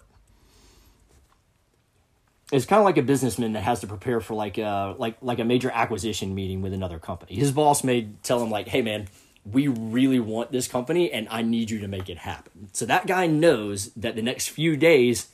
It's 2.52 2.66
kind 2.66 2.80
of 2.80 2.84
like 2.84 2.98
a 2.98 3.02
businessman 3.02 3.52
that 3.52 3.62
has 3.62 3.80
to 3.80 3.86
prepare 3.86 4.20
for 4.20 4.34
like 4.34 4.58
a 4.58 4.94
like 4.98 5.16
like 5.22 5.38
a 5.38 5.44
major 5.44 5.70
acquisition 5.70 6.34
meeting 6.34 6.62
with 6.62 6.72
another 6.72 6.98
company. 6.98 7.36
His 7.36 7.52
boss 7.52 7.84
may 7.84 8.08
tell 8.24 8.42
him 8.42 8.50
like, 8.50 8.66
"Hey 8.66 8.82
man, 8.82 9.06
we 9.44 9.68
really 9.68 10.18
want 10.18 10.50
this 10.50 10.66
company 10.66 11.12
and 11.12 11.28
I 11.30 11.42
need 11.42 11.70
you 11.70 11.78
to 11.78 11.86
make 11.86 12.10
it 12.10 12.18
happen." 12.18 12.68
So 12.72 12.84
that 12.86 13.06
guy 13.06 13.28
knows 13.28 13.92
that 13.94 14.16
the 14.16 14.22
next 14.22 14.48
few 14.48 14.76
days 14.76 15.28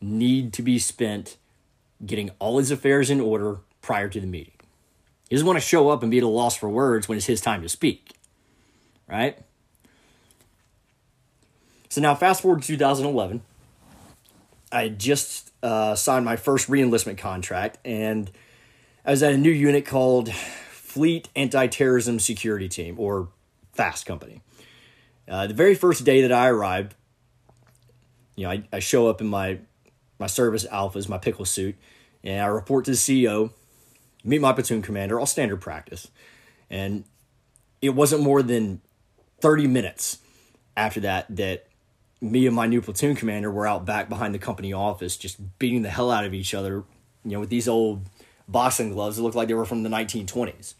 need 0.00 0.52
to 0.52 0.62
be 0.62 0.78
spent 0.78 1.38
getting 2.04 2.30
all 2.38 2.58
his 2.58 2.70
affairs 2.70 3.08
in 3.08 3.20
order 3.20 3.60
prior 3.80 4.08
to 4.10 4.20
the 4.20 4.26
meeting. 4.26 4.57
He 5.28 5.36
doesn't 5.36 5.46
want 5.46 5.58
to 5.58 5.64
show 5.64 5.90
up 5.90 6.02
and 6.02 6.10
be 6.10 6.18
at 6.18 6.24
a 6.24 6.28
loss 6.28 6.56
for 6.56 6.68
words 6.68 7.08
when 7.08 7.18
it's 7.18 7.26
his 7.26 7.40
time 7.40 7.62
to 7.62 7.68
speak. 7.68 8.12
Right? 9.08 9.38
So 11.88 12.00
now, 12.00 12.14
fast 12.14 12.42
forward 12.42 12.62
to 12.62 12.68
2011. 12.68 13.42
I 14.70 14.88
just 14.88 15.52
uh, 15.62 15.94
signed 15.94 16.24
my 16.24 16.36
first 16.36 16.68
reenlistment 16.68 17.18
contract, 17.18 17.78
and 17.84 18.30
I 19.04 19.10
was 19.10 19.22
at 19.22 19.32
a 19.32 19.38
new 19.38 19.50
unit 19.50 19.86
called 19.86 20.32
Fleet 20.32 21.28
Anti 21.34 21.66
Terrorism 21.68 22.18
Security 22.18 22.68
Team, 22.68 22.96
or 22.98 23.28
FAST 23.72 24.04
Company. 24.04 24.42
Uh, 25.26 25.46
the 25.46 25.54
very 25.54 25.74
first 25.74 26.04
day 26.04 26.22
that 26.22 26.32
I 26.32 26.48
arrived, 26.48 26.94
you 28.36 28.44
know, 28.44 28.50
I, 28.50 28.62
I 28.72 28.78
show 28.78 29.08
up 29.08 29.20
in 29.20 29.26
my 29.26 29.58
my 30.18 30.26
service 30.26 30.66
alphas, 30.66 31.08
my 31.08 31.18
pickle 31.18 31.44
suit, 31.44 31.76
and 32.24 32.42
I 32.42 32.46
report 32.46 32.84
to 32.86 32.90
the 32.90 32.96
CEO, 32.96 33.50
meet 34.28 34.40
my 34.40 34.52
platoon 34.52 34.82
commander, 34.82 35.18
all 35.18 35.26
standard 35.26 35.60
practice. 35.60 36.08
And 36.70 37.04
it 37.80 37.90
wasn't 37.90 38.22
more 38.22 38.42
than 38.42 38.80
30 39.40 39.66
minutes 39.66 40.18
after 40.76 41.00
that 41.00 41.34
that 41.36 41.66
me 42.20 42.46
and 42.46 42.54
my 42.54 42.66
new 42.66 42.82
platoon 42.82 43.14
commander 43.14 43.50
were 43.50 43.66
out 43.66 43.84
back 43.84 44.08
behind 44.08 44.34
the 44.34 44.38
company 44.38 44.72
office 44.72 45.16
just 45.16 45.58
beating 45.58 45.82
the 45.82 45.90
hell 45.90 46.10
out 46.10 46.24
of 46.24 46.34
each 46.34 46.52
other, 46.54 46.84
you 47.24 47.32
know, 47.32 47.40
with 47.40 47.50
these 47.50 47.68
old 47.68 48.02
boxing 48.48 48.92
gloves 48.92 49.16
that 49.16 49.22
looked 49.22 49.36
like 49.36 49.48
they 49.48 49.54
were 49.54 49.64
from 49.64 49.82
the 49.82 49.88
1920s. 49.88 50.74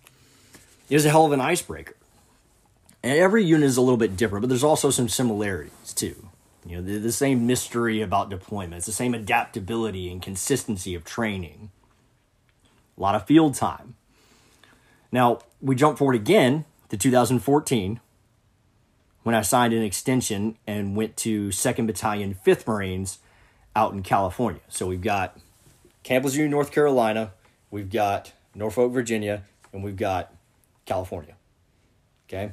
It 0.89 0.95
was 0.95 1.05
a 1.05 1.11
hell 1.11 1.27
of 1.27 1.33
an 1.33 1.41
icebreaker. 1.41 1.95
And 3.03 3.17
every 3.17 3.45
unit 3.45 3.67
is 3.67 3.77
a 3.77 3.81
little 3.81 3.97
bit 3.97 4.17
different, 4.17 4.43
but 4.43 4.49
there's 4.49 4.65
also 4.65 4.91
some 4.91 5.09
similarities 5.09 5.95
too. 5.95 6.29
You 6.67 6.77
know, 6.77 6.83
the, 6.83 6.99
the 6.99 7.13
same 7.13 7.47
mystery 7.47 8.03
about 8.03 8.31
deployments, 8.31 8.85
the 8.85 8.93
same 8.93 9.15
adaptability 9.15 10.11
and 10.11 10.21
consistency 10.21 10.95
of 10.95 11.05
training. 11.05 11.71
A 12.99 13.03
lot 13.03 13.15
of 13.15 13.27
field 13.27 13.55
time. 13.55 13.95
Now, 15.13 15.39
we 15.61 15.75
jump 15.75 15.99
forward 15.99 16.17
again 16.17 16.65
to 16.89 16.97
2014 16.97 18.01
when 19.23 19.35
I 19.35 19.43
signed 19.43 19.73
an 19.73 19.83
extension 19.83 20.57
and 20.67 20.97
went 20.97 21.17
to 21.19 21.49
2nd 21.49 21.87
Battalion, 21.87 22.37
5th 22.47 22.67
Marines 22.67 23.19
out 23.77 23.93
in 23.93 24.03
California. 24.03 24.63
So 24.69 24.87
we've 24.87 25.03
got 25.03 25.39
Camp 26.03 26.25
Lejeune, 26.25 26.51
North 26.51 26.73
Carolina, 26.73 27.33
we've 27.71 27.91
got 27.91 28.33
Norfolk, 28.55 28.93
Virginia, 28.93 29.45
and 29.73 29.85
we've 29.85 29.97
got 29.97 30.35
California. 30.87 31.35
Okay? 32.29 32.53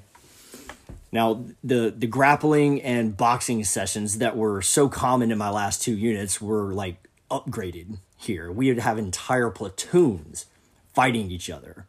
Now, 1.12 1.46
the 1.64 1.94
the 1.98 2.08
grappling 2.08 2.82
and 2.82 3.16
boxing 3.16 3.64
sessions 3.64 4.18
that 4.18 4.36
were 4.36 4.62
so 4.62 4.90
common 4.90 5.32
in 5.32 5.38
my 5.38 5.50
last 5.50 5.82
two 5.82 5.96
units 5.96 6.42
were 6.42 6.74
like 6.74 7.08
upgraded 7.32 8.00
here. 8.25 8.51
We 8.51 8.70
would 8.70 8.79
have 8.79 8.98
entire 8.98 9.50
platoons 9.50 10.46
fighting 10.94 11.32
each 11.32 11.50
other 11.50 11.86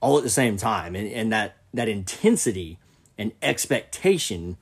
all 0.00 0.18
at 0.18 0.24
the 0.24 0.30
same 0.30 0.56
time, 0.56 0.94
and, 0.94 1.10
and 1.10 1.32
that 1.32 1.56
that 1.74 1.88
intensity 1.88 2.78
and 3.18 3.32
expectation 3.42 4.56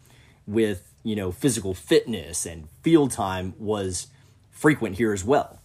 with 0.46 0.92
you 1.02 1.16
know 1.16 1.32
physical 1.32 1.74
fitness 1.74 2.46
and 2.46 2.68
field 2.82 3.10
time 3.10 3.54
was 3.58 4.08
frequent 4.50 4.96
here 4.96 5.12
as 5.12 5.24
well. 5.24 5.60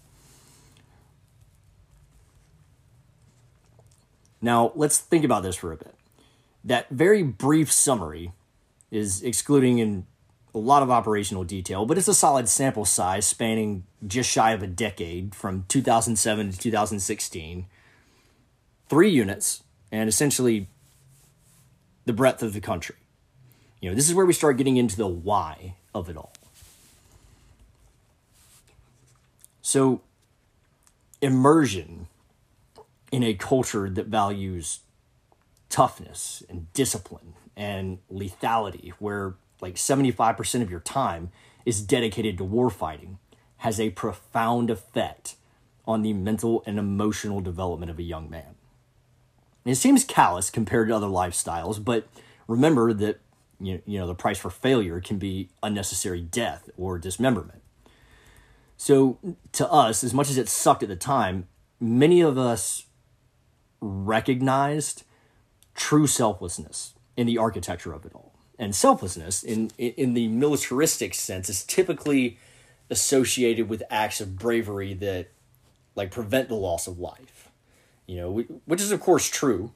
Now, 4.41 4.71
let's 4.75 4.97
think 4.97 5.25
about 5.25 5.43
this 5.43 5.55
for 5.55 5.71
a 5.71 5.77
bit. 5.77 5.95
That 6.63 6.89
very 6.89 7.23
brief 7.23 7.71
summary 7.71 8.31
is 8.89 9.21
excluding 9.21 9.79
in 9.79 10.05
a 10.59 10.61
lot 10.61 10.83
of 10.83 10.91
operational 10.91 11.43
detail, 11.43 11.85
but 11.85 11.97
it's 11.97 12.07
a 12.07 12.13
solid 12.13 12.49
sample 12.49 12.85
size 12.85 13.25
spanning 13.25 13.83
just 14.05 14.29
shy 14.29 14.51
of 14.51 14.61
a 14.61 14.67
decade 14.67 15.33
from 15.33 15.65
2007 15.69 16.51
to 16.51 16.57
2016. 16.57 17.65
Three 18.89 19.09
units, 19.09 19.63
and 19.91 20.09
essentially 20.09 20.67
the 22.05 22.13
breadth 22.13 22.43
of 22.43 22.53
the 22.53 22.59
country. 22.61 22.97
You 23.81 23.89
know, 23.89 23.95
this 23.95 24.09
is 24.09 24.15
where 24.15 24.25
we 24.25 24.33
start 24.33 24.57
getting 24.57 24.77
into 24.77 24.97
the 24.97 25.07
why 25.07 25.75
of 25.95 26.09
it 26.09 26.17
all. 26.17 26.33
So, 29.61 30.01
immersion 31.21 32.07
in 33.11 33.23
a 33.23 33.33
culture 33.33 33.89
that 33.89 34.07
values 34.07 34.79
toughness 35.69 36.43
and 36.49 36.71
discipline 36.73 37.35
and 37.55 37.99
lethality, 38.11 38.91
where 38.99 39.35
like 39.61 39.75
75% 39.75 40.61
of 40.61 40.69
your 40.69 40.79
time 40.79 41.31
is 41.65 41.81
dedicated 41.81 42.37
to 42.37 42.43
warfighting, 42.43 43.17
has 43.57 43.79
a 43.79 43.89
profound 43.91 44.69
effect 44.69 45.35
on 45.85 46.01
the 46.01 46.13
mental 46.13 46.63
and 46.65 46.79
emotional 46.79 47.41
development 47.41 47.89
of 47.89 47.99
a 47.99 48.03
young 48.03 48.29
man. 48.29 48.55
It 49.65 49.75
seems 49.75 50.03
callous 50.03 50.49
compared 50.49 50.87
to 50.87 50.95
other 50.95 51.07
lifestyles, 51.07 51.83
but 51.83 52.07
remember 52.47 52.93
that 52.93 53.19
you, 53.59 53.81
you 53.85 53.99
know 53.99 54.07
the 54.07 54.15
price 54.15 54.37
for 54.37 54.49
failure 54.49 55.01
can 55.01 55.17
be 55.17 55.49
unnecessary 55.61 56.21
death 56.21 56.69
or 56.77 56.97
dismemberment. 56.97 57.61
So 58.77 59.19
to 59.51 59.69
us, 59.69 60.03
as 60.03 60.13
much 60.13 60.29
as 60.29 60.37
it 60.37 60.47
sucked 60.47 60.83
at 60.83 60.89
the 60.89 60.95
time, 60.95 61.47
many 61.79 62.21
of 62.21 62.37
us 62.37 62.85
recognized 63.81 65.03
true 65.75 66.07
selflessness 66.07 66.93
in 67.17 67.27
the 67.27 67.37
architecture 67.37 67.91
of 67.91 68.05
it 68.05 68.13
all. 68.13 68.28
And 68.59 68.75
selflessness 68.75 69.41
in 69.41 69.71
in 69.79 70.13
the 70.13 70.27
militaristic 70.27 71.15
sense 71.15 71.49
is 71.49 71.63
typically 71.63 72.37
associated 72.91 73.69
with 73.69 73.81
acts 73.89 74.21
of 74.21 74.37
bravery 74.37 74.93
that 74.95 75.29
like 75.95 76.11
prevent 76.11 76.49
the 76.49 76.55
loss 76.55 76.85
of 76.85 76.99
life 76.99 77.49
you 78.09 78.15
know, 78.15 78.31
which 78.65 78.81
is 78.81 78.91
of 78.91 78.99
course 78.99 79.29
true, 79.29 79.71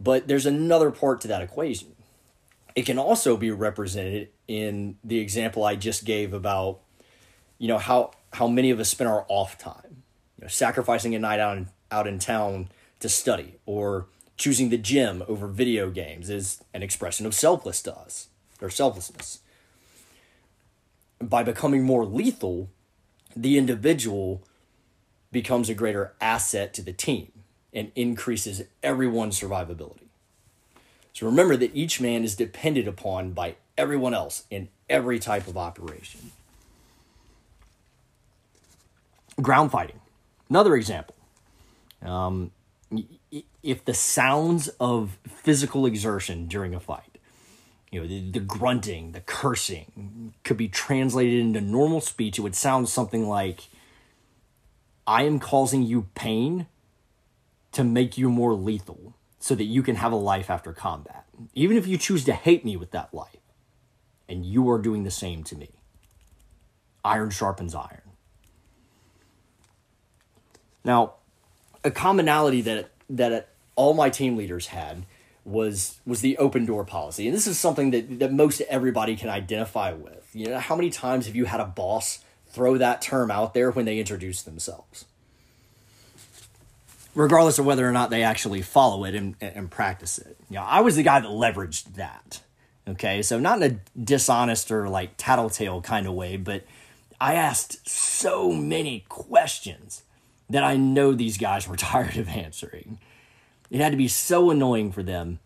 but 0.00 0.26
there's 0.26 0.46
another 0.46 0.90
part 0.90 1.20
to 1.20 1.28
that 1.28 1.42
equation. 1.42 1.94
It 2.74 2.86
can 2.86 2.98
also 2.98 3.36
be 3.36 3.52
represented 3.52 4.30
in 4.48 4.98
the 5.04 5.20
example 5.20 5.62
I 5.62 5.76
just 5.76 6.04
gave 6.04 6.34
about, 6.34 6.80
you 7.56 7.68
know, 7.68 7.78
how 7.78 8.10
how 8.32 8.48
many 8.48 8.70
of 8.70 8.80
us 8.80 8.88
spend 8.88 9.08
our 9.08 9.24
off 9.28 9.58
time, 9.58 10.02
you 10.36 10.42
know, 10.42 10.48
sacrificing 10.48 11.14
a 11.14 11.20
night 11.20 11.38
out 11.38 11.56
in, 11.56 11.68
out 11.92 12.08
in 12.08 12.18
town 12.18 12.68
to 12.98 13.08
study 13.08 13.60
or 13.64 14.06
choosing 14.38 14.70
the 14.70 14.78
gym 14.78 15.22
over 15.28 15.48
video 15.48 15.90
games 15.90 16.30
is 16.30 16.62
an 16.72 16.82
expression 16.82 17.26
of 17.26 17.34
selfless 17.34 17.82
to 17.82 17.94
us 17.94 18.28
or 18.62 18.70
selflessness. 18.70 19.40
By 21.20 21.42
becoming 21.42 21.82
more 21.82 22.06
lethal, 22.06 22.70
the 23.34 23.58
individual 23.58 24.42
becomes 25.32 25.68
a 25.68 25.74
greater 25.74 26.14
asset 26.20 26.72
to 26.74 26.82
the 26.82 26.92
team 26.92 27.32
and 27.72 27.92
increases 27.94 28.62
everyone's 28.82 29.38
survivability. 29.38 30.06
So 31.12 31.26
remember 31.26 31.56
that 31.56 31.74
each 31.74 32.00
man 32.00 32.22
is 32.22 32.36
depended 32.36 32.86
upon 32.86 33.32
by 33.32 33.56
everyone 33.76 34.14
else 34.14 34.44
in 34.50 34.68
every 34.88 35.18
type 35.18 35.48
of 35.48 35.56
operation. 35.56 36.30
Ground 39.42 39.72
fighting, 39.72 40.00
another 40.48 40.76
example. 40.76 41.14
Um, 42.02 42.52
if 43.62 43.84
the 43.84 43.94
sounds 43.94 44.68
of 44.80 45.18
physical 45.26 45.86
exertion 45.86 46.46
during 46.46 46.74
a 46.74 46.80
fight, 46.80 47.18
you 47.90 48.00
know, 48.00 48.06
the, 48.06 48.30
the 48.30 48.40
grunting, 48.40 49.12
the 49.12 49.20
cursing, 49.20 50.34
could 50.44 50.56
be 50.56 50.68
translated 50.68 51.40
into 51.40 51.60
normal 51.60 52.00
speech, 52.00 52.38
it 52.38 52.42
would 52.42 52.54
sound 52.54 52.88
something 52.88 53.28
like, 53.28 53.68
I 55.06 55.22
am 55.22 55.38
causing 55.40 55.82
you 55.82 56.08
pain 56.14 56.66
to 57.72 57.84
make 57.84 58.18
you 58.18 58.30
more 58.30 58.54
lethal 58.54 59.14
so 59.38 59.54
that 59.54 59.64
you 59.64 59.82
can 59.82 59.96
have 59.96 60.12
a 60.12 60.16
life 60.16 60.50
after 60.50 60.72
combat. 60.72 61.24
Even 61.54 61.76
if 61.76 61.86
you 61.86 61.96
choose 61.96 62.24
to 62.24 62.32
hate 62.32 62.64
me 62.64 62.76
with 62.76 62.90
that 62.90 63.14
life, 63.14 63.36
and 64.28 64.44
you 64.44 64.68
are 64.70 64.78
doing 64.78 65.04
the 65.04 65.10
same 65.10 65.42
to 65.44 65.56
me. 65.56 65.70
Iron 67.04 67.30
sharpens 67.30 67.74
iron. 67.74 68.02
Now, 70.84 71.14
a 71.82 71.90
commonality 71.90 72.60
that 72.62 72.90
that 73.10 73.48
all 73.76 73.94
my 73.94 74.10
team 74.10 74.36
leaders 74.36 74.68
had 74.68 75.04
was 75.44 75.98
was 76.04 76.20
the 76.20 76.36
open 76.38 76.66
door 76.66 76.84
policy. 76.84 77.26
And 77.26 77.34
this 77.34 77.46
is 77.46 77.58
something 77.58 77.90
that, 77.92 78.18
that 78.18 78.32
most 78.32 78.60
everybody 78.62 79.16
can 79.16 79.28
identify 79.28 79.92
with. 79.92 80.28
You 80.34 80.50
know, 80.50 80.58
how 80.58 80.76
many 80.76 80.90
times 80.90 81.26
have 81.26 81.36
you 81.36 81.46
had 81.46 81.60
a 81.60 81.64
boss 81.64 82.20
throw 82.48 82.78
that 82.78 83.02
term 83.02 83.30
out 83.30 83.54
there 83.54 83.70
when 83.70 83.84
they 83.84 83.98
introduce 83.98 84.42
themselves. 84.42 85.04
Regardless 87.14 87.58
of 87.58 87.66
whether 87.66 87.88
or 87.88 87.92
not 87.92 88.10
they 88.10 88.22
actually 88.22 88.62
follow 88.62 89.04
it 89.04 89.14
and, 89.14 89.36
and 89.40 89.70
practice 89.70 90.18
it. 90.18 90.36
You 90.50 90.56
know, 90.56 90.62
I 90.62 90.80
was 90.80 90.96
the 90.96 91.02
guy 91.02 91.20
that 91.20 91.28
leveraged 91.28 91.94
that. 91.94 92.42
Okay, 92.86 93.22
so 93.22 93.38
not 93.38 93.60
in 93.62 93.72
a 93.72 94.00
dishonest 94.00 94.70
or 94.70 94.88
like 94.88 95.10
tattletale 95.18 95.82
kind 95.82 96.06
of 96.06 96.14
way, 96.14 96.36
but 96.36 96.64
I 97.20 97.34
asked 97.34 97.86
so 97.88 98.52
many 98.52 99.04
questions 99.08 100.02
that 100.50 100.64
I 100.64 100.76
know 100.76 101.12
these 101.12 101.38
guys 101.38 101.68
were 101.68 101.76
tired 101.90 102.16
of 102.16 102.28
answering. 102.28 102.98
It 103.70 103.80
had 103.80 103.92
to 103.92 103.98
be 103.98 104.08
so 104.08 104.50
annoying 104.50 104.92
for 104.92 105.02
them 105.02 105.40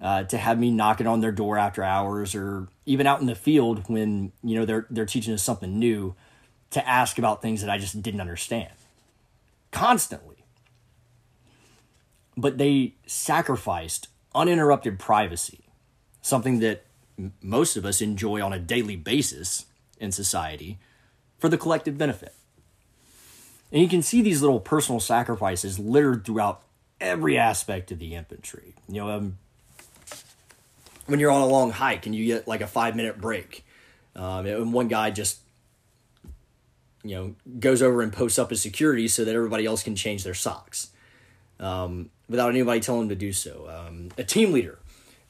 uh, 0.00 0.24
to 0.24 0.36
have 0.36 0.58
me 0.58 0.70
knocking 0.70 1.06
on 1.06 1.20
their 1.20 1.30
door 1.30 1.58
after 1.58 1.82
hours 1.82 2.34
or 2.34 2.68
even 2.86 3.06
out 3.06 3.20
in 3.20 3.26
the 3.26 3.36
field 3.36 3.88
when 3.88 4.32
you 4.42 4.58
know 4.58 4.64
they're 4.64 4.86
they're 4.90 5.06
teaching 5.06 5.32
us 5.32 5.42
something 5.42 5.78
new 5.78 6.16
to 6.70 6.88
ask 6.88 7.18
about 7.18 7.40
things 7.40 7.60
that 7.60 7.70
I 7.70 7.78
just 7.78 8.02
didn't 8.02 8.20
understand 8.20 8.72
constantly. 9.70 10.44
But 12.36 12.58
they 12.58 12.94
sacrificed 13.06 14.08
uninterrupted 14.34 14.98
privacy 14.98 15.62
something 16.22 16.60
that 16.60 16.86
most 17.42 17.76
of 17.76 17.84
us 17.84 18.00
enjoy 18.00 18.40
on 18.40 18.52
a 18.52 18.58
daily 18.58 18.96
basis 18.96 19.66
in 19.98 20.12
society 20.12 20.78
for 21.38 21.48
the 21.48 21.58
collective 21.58 21.98
benefit. 21.98 22.34
And 23.72 23.80
you 23.80 23.88
can 23.88 24.02
see 24.02 24.20
these 24.20 24.42
little 24.42 24.60
personal 24.60 25.00
sacrifices 25.00 25.78
littered 25.78 26.24
throughout 26.24 26.62
every 27.00 27.38
aspect 27.38 27.90
of 27.90 27.98
the 27.98 28.14
infantry. 28.14 28.74
You 28.86 29.00
know, 29.00 29.10
um, 29.10 29.38
when 31.06 31.18
you're 31.18 31.30
on 31.30 31.40
a 31.40 31.46
long 31.46 31.70
hike 31.72 32.06
and 32.06 32.14
you 32.14 32.26
get 32.26 32.46
like 32.46 32.60
a 32.60 32.66
five 32.66 32.94
minute 32.94 33.20
break, 33.20 33.64
um, 34.14 34.46
and 34.46 34.72
one 34.74 34.88
guy 34.88 35.10
just, 35.10 35.38
you 37.02 37.16
know, 37.16 37.34
goes 37.58 37.82
over 37.82 38.02
and 38.02 38.12
posts 38.12 38.38
up 38.38 38.50
his 38.50 38.60
security 38.60 39.08
so 39.08 39.24
that 39.24 39.34
everybody 39.34 39.64
else 39.64 39.82
can 39.82 39.96
change 39.96 40.22
their 40.22 40.34
socks 40.34 40.90
um, 41.58 42.10
without 42.28 42.50
anybody 42.50 42.80
telling 42.80 43.02
him 43.02 43.08
to 43.08 43.14
do 43.14 43.32
so. 43.32 43.68
Um, 43.68 44.10
a 44.18 44.24
team 44.24 44.52
leader 44.52 44.78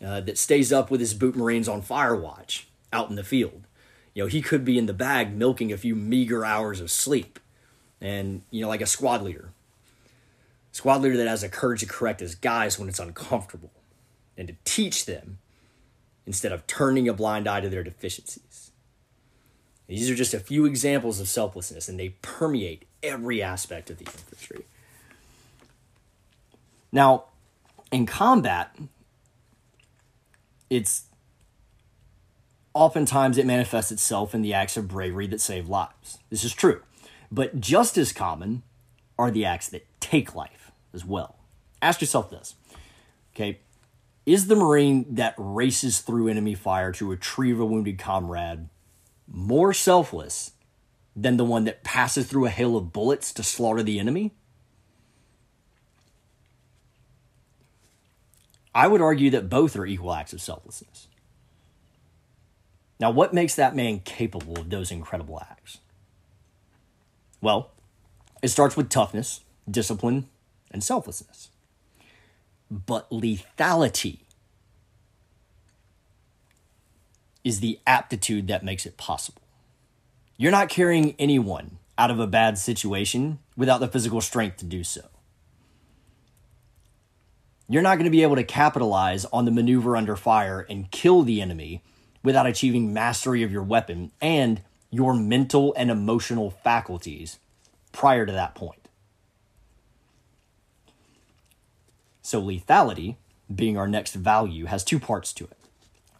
uh, 0.04 0.20
that 0.22 0.36
stays 0.36 0.72
up 0.72 0.90
with 0.90 1.00
his 1.00 1.14
boot 1.14 1.36
marines 1.36 1.68
on 1.68 1.80
fire 1.80 2.16
watch 2.16 2.66
out 2.92 3.08
in 3.08 3.14
the 3.14 3.22
field. 3.22 3.68
You 4.14 4.24
know, 4.24 4.26
he 4.26 4.42
could 4.42 4.64
be 4.64 4.78
in 4.78 4.86
the 4.86 4.92
bag 4.92 5.34
milking 5.34 5.72
a 5.72 5.76
few 5.76 5.94
meager 5.94 6.44
hours 6.44 6.80
of 6.80 6.90
sleep. 6.90 7.38
And, 8.02 8.42
you 8.50 8.60
know, 8.60 8.68
like 8.68 8.82
a 8.82 8.86
squad 8.86 9.22
leader. 9.22 9.50
Squad 10.72 11.02
leader 11.02 11.16
that 11.16 11.28
has 11.28 11.42
the 11.42 11.48
courage 11.48 11.80
to 11.80 11.86
correct 11.86 12.20
his 12.20 12.34
guys 12.34 12.78
when 12.78 12.88
it's 12.88 12.98
uncomfortable 12.98 13.70
and 14.36 14.48
to 14.48 14.54
teach 14.64 15.06
them 15.06 15.38
instead 16.26 16.50
of 16.50 16.66
turning 16.66 17.08
a 17.08 17.14
blind 17.14 17.48
eye 17.48 17.60
to 17.60 17.68
their 17.68 17.84
deficiencies. 17.84 18.72
These 19.86 20.10
are 20.10 20.14
just 20.14 20.34
a 20.34 20.40
few 20.40 20.64
examples 20.64 21.20
of 21.20 21.28
selflessness, 21.28 21.88
and 21.88 21.98
they 21.98 22.10
permeate 22.22 22.86
every 23.02 23.42
aspect 23.42 23.90
of 23.90 23.98
the 23.98 24.04
infantry. 24.04 24.64
Now, 26.90 27.24
in 27.90 28.06
combat, 28.06 28.76
it's 30.70 31.04
oftentimes 32.74 33.36
it 33.38 33.46
manifests 33.46 33.92
itself 33.92 34.34
in 34.34 34.42
the 34.42 34.54
acts 34.54 34.76
of 34.76 34.88
bravery 34.88 35.26
that 35.28 35.40
save 35.40 35.68
lives. 35.68 36.18
This 36.30 36.42
is 36.42 36.54
true. 36.54 36.82
But 37.32 37.60
just 37.60 37.96
as 37.96 38.12
common 38.12 38.62
are 39.18 39.30
the 39.30 39.46
acts 39.46 39.70
that 39.70 39.86
take 40.00 40.34
life 40.34 40.70
as 40.92 41.02
well. 41.02 41.36
Ask 41.80 42.02
yourself 42.02 42.28
this. 42.28 42.54
Okay, 43.34 43.60
is 44.26 44.48
the 44.48 44.54
Marine 44.54 45.06
that 45.14 45.34
races 45.38 46.00
through 46.00 46.28
enemy 46.28 46.54
fire 46.54 46.92
to 46.92 47.08
retrieve 47.08 47.58
a 47.58 47.64
wounded 47.64 47.98
comrade 47.98 48.68
more 49.26 49.72
selfless 49.72 50.50
than 51.16 51.38
the 51.38 51.44
one 51.44 51.64
that 51.64 51.82
passes 51.82 52.26
through 52.26 52.44
a 52.44 52.50
hail 52.50 52.76
of 52.76 52.92
bullets 52.92 53.32
to 53.32 53.42
slaughter 53.42 53.82
the 53.82 53.98
enemy? 53.98 54.32
I 58.74 58.88
would 58.88 59.00
argue 59.00 59.30
that 59.30 59.48
both 59.48 59.74
are 59.76 59.86
equal 59.86 60.12
acts 60.12 60.34
of 60.34 60.42
selflessness. 60.42 61.08
Now, 63.00 63.10
what 63.10 63.32
makes 63.32 63.54
that 63.54 63.74
man 63.74 64.00
capable 64.00 64.58
of 64.58 64.68
those 64.68 64.90
incredible 64.90 65.40
acts? 65.40 65.78
Well, 67.42 67.70
it 68.40 68.48
starts 68.48 68.76
with 68.76 68.88
toughness, 68.88 69.40
discipline, 69.70 70.28
and 70.70 70.82
selflessness. 70.82 71.50
But 72.70 73.10
lethality 73.10 74.20
is 77.44 77.60
the 77.60 77.78
aptitude 77.86 78.48
that 78.48 78.64
makes 78.64 78.86
it 78.86 78.96
possible. 78.96 79.42
You're 80.38 80.50
not 80.50 80.70
carrying 80.70 81.14
anyone 81.18 81.78
out 81.98 82.10
of 82.10 82.18
a 82.18 82.26
bad 82.26 82.56
situation 82.56 83.40
without 83.54 83.80
the 83.80 83.88
physical 83.88 84.22
strength 84.22 84.56
to 84.56 84.64
do 84.64 84.82
so 84.82 85.02
you're 87.72 87.80
not 87.80 87.96
going 87.96 88.04
to 88.04 88.10
be 88.10 88.22
able 88.22 88.36
to 88.36 88.44
capitalize 88.44 89.24
on 89.26 89.46
the 89.46 89.50
maneuver 89.50 89.96
under 89.96 90.14
fire 90.14 90.66
and 90.68 90.90
kill 90.90 91.22
the 91.22 91.40
enemy 91.40 91.82
without 92.22 92.46
achieving 92.46 92.92
mastery 92.92 93.42
of 93.42 93.50
your 93.50 93.62
weapon 93.62 94.12
and 94.20 94.60
your 94.92 95.14
mental 95.14 95.74
and 95.76 95.90
emotional 95.90 96.50
faculties 96.50 97.40
prior 97.90 98.24
to 98.24 98.30
that 98.32 98.54
point. 98.54 98.88
So, 102.20 102.40
lethality, 102.40 103.16
being 103.52 103.76
our 103.76 103.88
next 103.88 104.14
value, 104.14 104.66
has 104.66 104.84
two 104.84 105.00
parts 105.00 105.32
to 105.32 105.44
it 105.44 105.56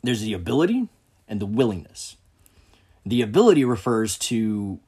there's 0.02 0.22
the 0.22 0.32
ability 0.32 0.88
and 1.28 1.40
the 1.40 1.46
willingness. 1.46 2.16
The 3.06 3.22
ability 3.22 3.64
refers 3.64 4.18
to 4.18 4.80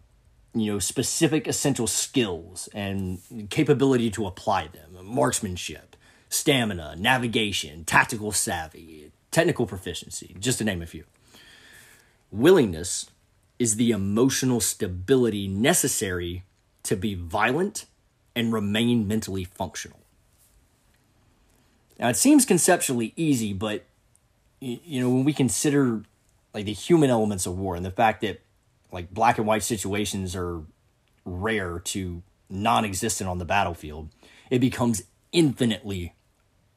you 0.56 0.72
know 0.72 0.78
specific 0.78 1.46
essential 1.46 1.86
skills 1.86 2.68
and 2.72 3.20
capability 3.50 4.10
to 4.12 4.26
apply 4.26 4.68
them 4.68 5.04
marksmanship 5.04 5.96
stamina, 6.28 6.96
navigation, 6.98 7.84
tactical 7.84 8.32
savvy, 8.32 9.12
technical 9.30 9.66
proficiency, 9.66 10.34
just 10.40 10.58
to 10.58 10.64
name 10.64 10.82
a 10.82 10.86
few. 10.86 11.04
Willingness 12.32 13.08
is 13.58 13.76
the 13.76 13.90
emotional 13.90 14.60
stability 14.60 15.46
necessary 15.48 16.44
to 16.82 16.96
be 16.96 17.14
violent 17.14 17.86
and 18.34 18.52
remain 18.52 19.06
mentally 19.06 19.44
functional. 19.44 20.00
Now, 21.98 22.08
it 22.08 22.16
seems 22.16 22.44
conceptually 22.44 23.12
easy, 23.16 23.52
but 23.52 23.84
you 24.60 25.00
know, 25.00 25.10
when 25.10 25.24
we 25.24 25.32
consider 25.32 26.02
like 26.52 26.64
the 26.64 26.72
human 26.72 27.10
elements 27.10 27.46
of 27.46 27.58
war 27.58 27.76
and 27.76 27.84
the 27.84 27.90
fact 27.90 28.22
that 28.22 28.40
like 28.90 29.12
black 29.12 29.38
and 29.38 29.46
white 29.46 29.62
situations 29.62 30.34
are 30.34 30.62
rare 31.24 31.78
to 31.80 32.22
non-existent 32.48 33.28
on 33.28 33.38
the 33.38 33.44
battlefield, 33.44 34.08
it 34.50 34.60
becomes 34.60 35.04
infinitely 35.32 36.14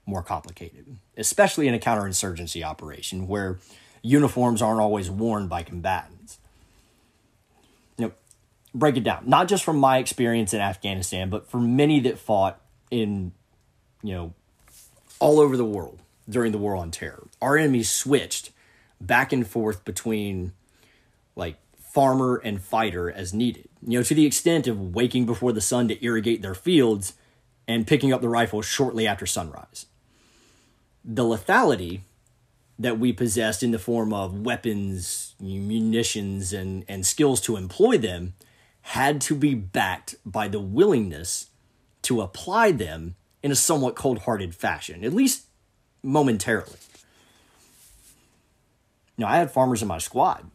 more 0.05 0.23
complicated, 0.23 0.97
especially 1.15 1.67
in 1.67 1.73
a 1.73 1.79
counterinsurgency 1.79 2.63
operation 2.63 3.27
where 3.27 3.59
uniforms 4.01 4.61
aren't 4.61 4.79
always 4.79 5.09
worn 5.09 5.47
by 5.47 5.63
combatants. 5.63 6.39
Break 8.73 8.97
it 8.97 9.03
down, 9.03 9.23
not 9.27 9.47
just 9.47 9.63
from 9.63 9.77
my 9.77 9.97
experience 9.97 10.53
in 10.53 10.61
Afghanistan, 10.61 11.29
but 11.29 11.49
for 11.49 11.59
many 11.59 11.99
that 12.01 12.19
fought 12.19 12.61
in, 12.91 13.31
you 14.03 14.13
know, 14.13 14.33
all 15.19 15.39
over 15.39 15.57
the 15.57 15.65
world 15.65 16.01
during 16.29 16.51
the 16.51 16.57
war 16.57 16.75
on 16.75 16.91
terror. 16.91 17.27
Our 17.41 17.57
enemies 17.57 17.89
switched 17.89 18.51
back 19.01 19.31
and 19.31 19.47
forth 19.47 19.83
between 19.85 20.53
like 21.35 21.57
farmer 21.77 22.41
and 22.43 22.61
fighter 22.61 23.09
as 23.09 23.33
needed. 23.33 23.69
You 23.85 23.99
know, 23.99 24.03
to 24.03 24.13
the 24.13 24.25
extent 24.25 24.67
of 24.67 24.93
waking 24.93 25.25
before 25.25 25.53
the 25.53 25.61
sun 25.61 25.87
to 25.87 26.05
irrigate 26.05 26.41
their 26.41 26.55
fields 26.55 27.13
and 27.67 27.87
picking 27.87 28.13
up 28.13 28.21
the 28.21 28.29
rifle 28.29 28.61
shortly 28.61 29.07
after 29.07 29.25
sunrise 29.25 29.87
the 31.07 31.23
lethality 31.23 32.01
that 32.77 32.99
we 32.99 33.13
possessed 33.13 33.63
in 33.63 33.71
the 33.71 33.79
form 33.79 34.13
of 34.13 34.41
weapons, 34.41 35.33
munitions, 35.39 36.53
and, 36.53 36.83
and 36.87 37.05
skills 37.05 37.41
to 37.41 37.55
employ 37.55 37.97
them 37.97 38.33
had 38.91 39.19
to 39.19 39.35
be 39.35 39.53
backed 39.53 40.15
by 40.25 40.47
the 40.47 40.61
willingness 40.61 41.47
to 42.01 42.21
apply 42.21 42.71
them 42.71 43.15
in 43.43 43.51
a 43.51 43.55
somewhat 43.55 43.97
cold 43.97 44.19
hearted 44.19 44.55
fashion, 44.55 45.03
at 45.03 45.11
least 45.11 45.47
momentarily. 46.01 46.77
Now, 49.17 49.27
I 49.27 49.39
had 49.39 49.51
farmers 49.51 49.81
in 49.81 49.89
my 49.89 49.97
squad, 49.97 50.49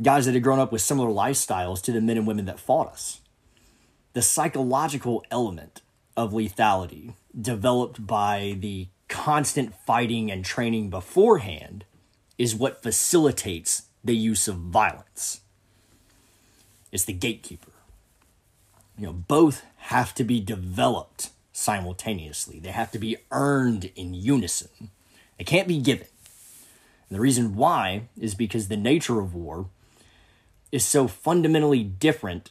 guys 0.00 0.24
that 0.24 0.32
had 0.32 0.42
grown 0.42 0.58
up 0.58 0.72
with 0.72 0.80
similar 0.80 1.10
lifestyles 1.10 1.82
to 1.82 1.92
the 1.92 2.00
men 2.00 2.16
and 2.16 2.26
women 2.26 2.46
that 2.46 2.58
fought 2.58 2.88
us. 2.88 3.20
The 4.14 4.22
psychological 4.22 5.22
element 5.30 5.82
of 6.16 6.32
lethality 6.32 7.12
developed 7.38 8.06
by 8.06 8.56
the 8.58 8.88
constant 9.08 9.74
fighting 9.84 10.30
and 10.30 10.42
training 10.42 10.88
beforehand 10.88 11.84
is 12.38 12.54
what 12.54 12.82
facilitates 12.82 13.82
the 14.02 14.16
use 14.16 14.48
of 14.48 14.56
violence. 14.56 15.42
It's 16.92 17.04
the 17.04 17.12
gatekeeper. 17.12 17.72
You 18.98 19.06
know, 19.06 19.12
both 19.12 19.62
have 19.76 20.14
to 20.14 20.24
be 20.24 20.40
developed 20.40 21.30
simultaneously. 21.52 22.58
They 22.58 22.70
have 22.70 22.90
to 22.92 22.98
be 22.98 23.16
earned 23.30 23.90
in 23.94 24.14
unison. 24.14 24.90
They 25.38 25.44
can't 25.44 25.68
be 25.68 25.80
given. 25.80 26.06
And 27.08 27.16
the 27.16 27.20
reason 27.20 27.54
why 27.54 28.08
is 28.18 28.34
because 28.34 28.68
the 28.68 28.76
nature 28.76 29.20
of 29.20 29.34
war 29.34 29.66
is 30.72 30.84
so 30.84 31.06
fundamentally 31.06 31.84
different 31.84 32.50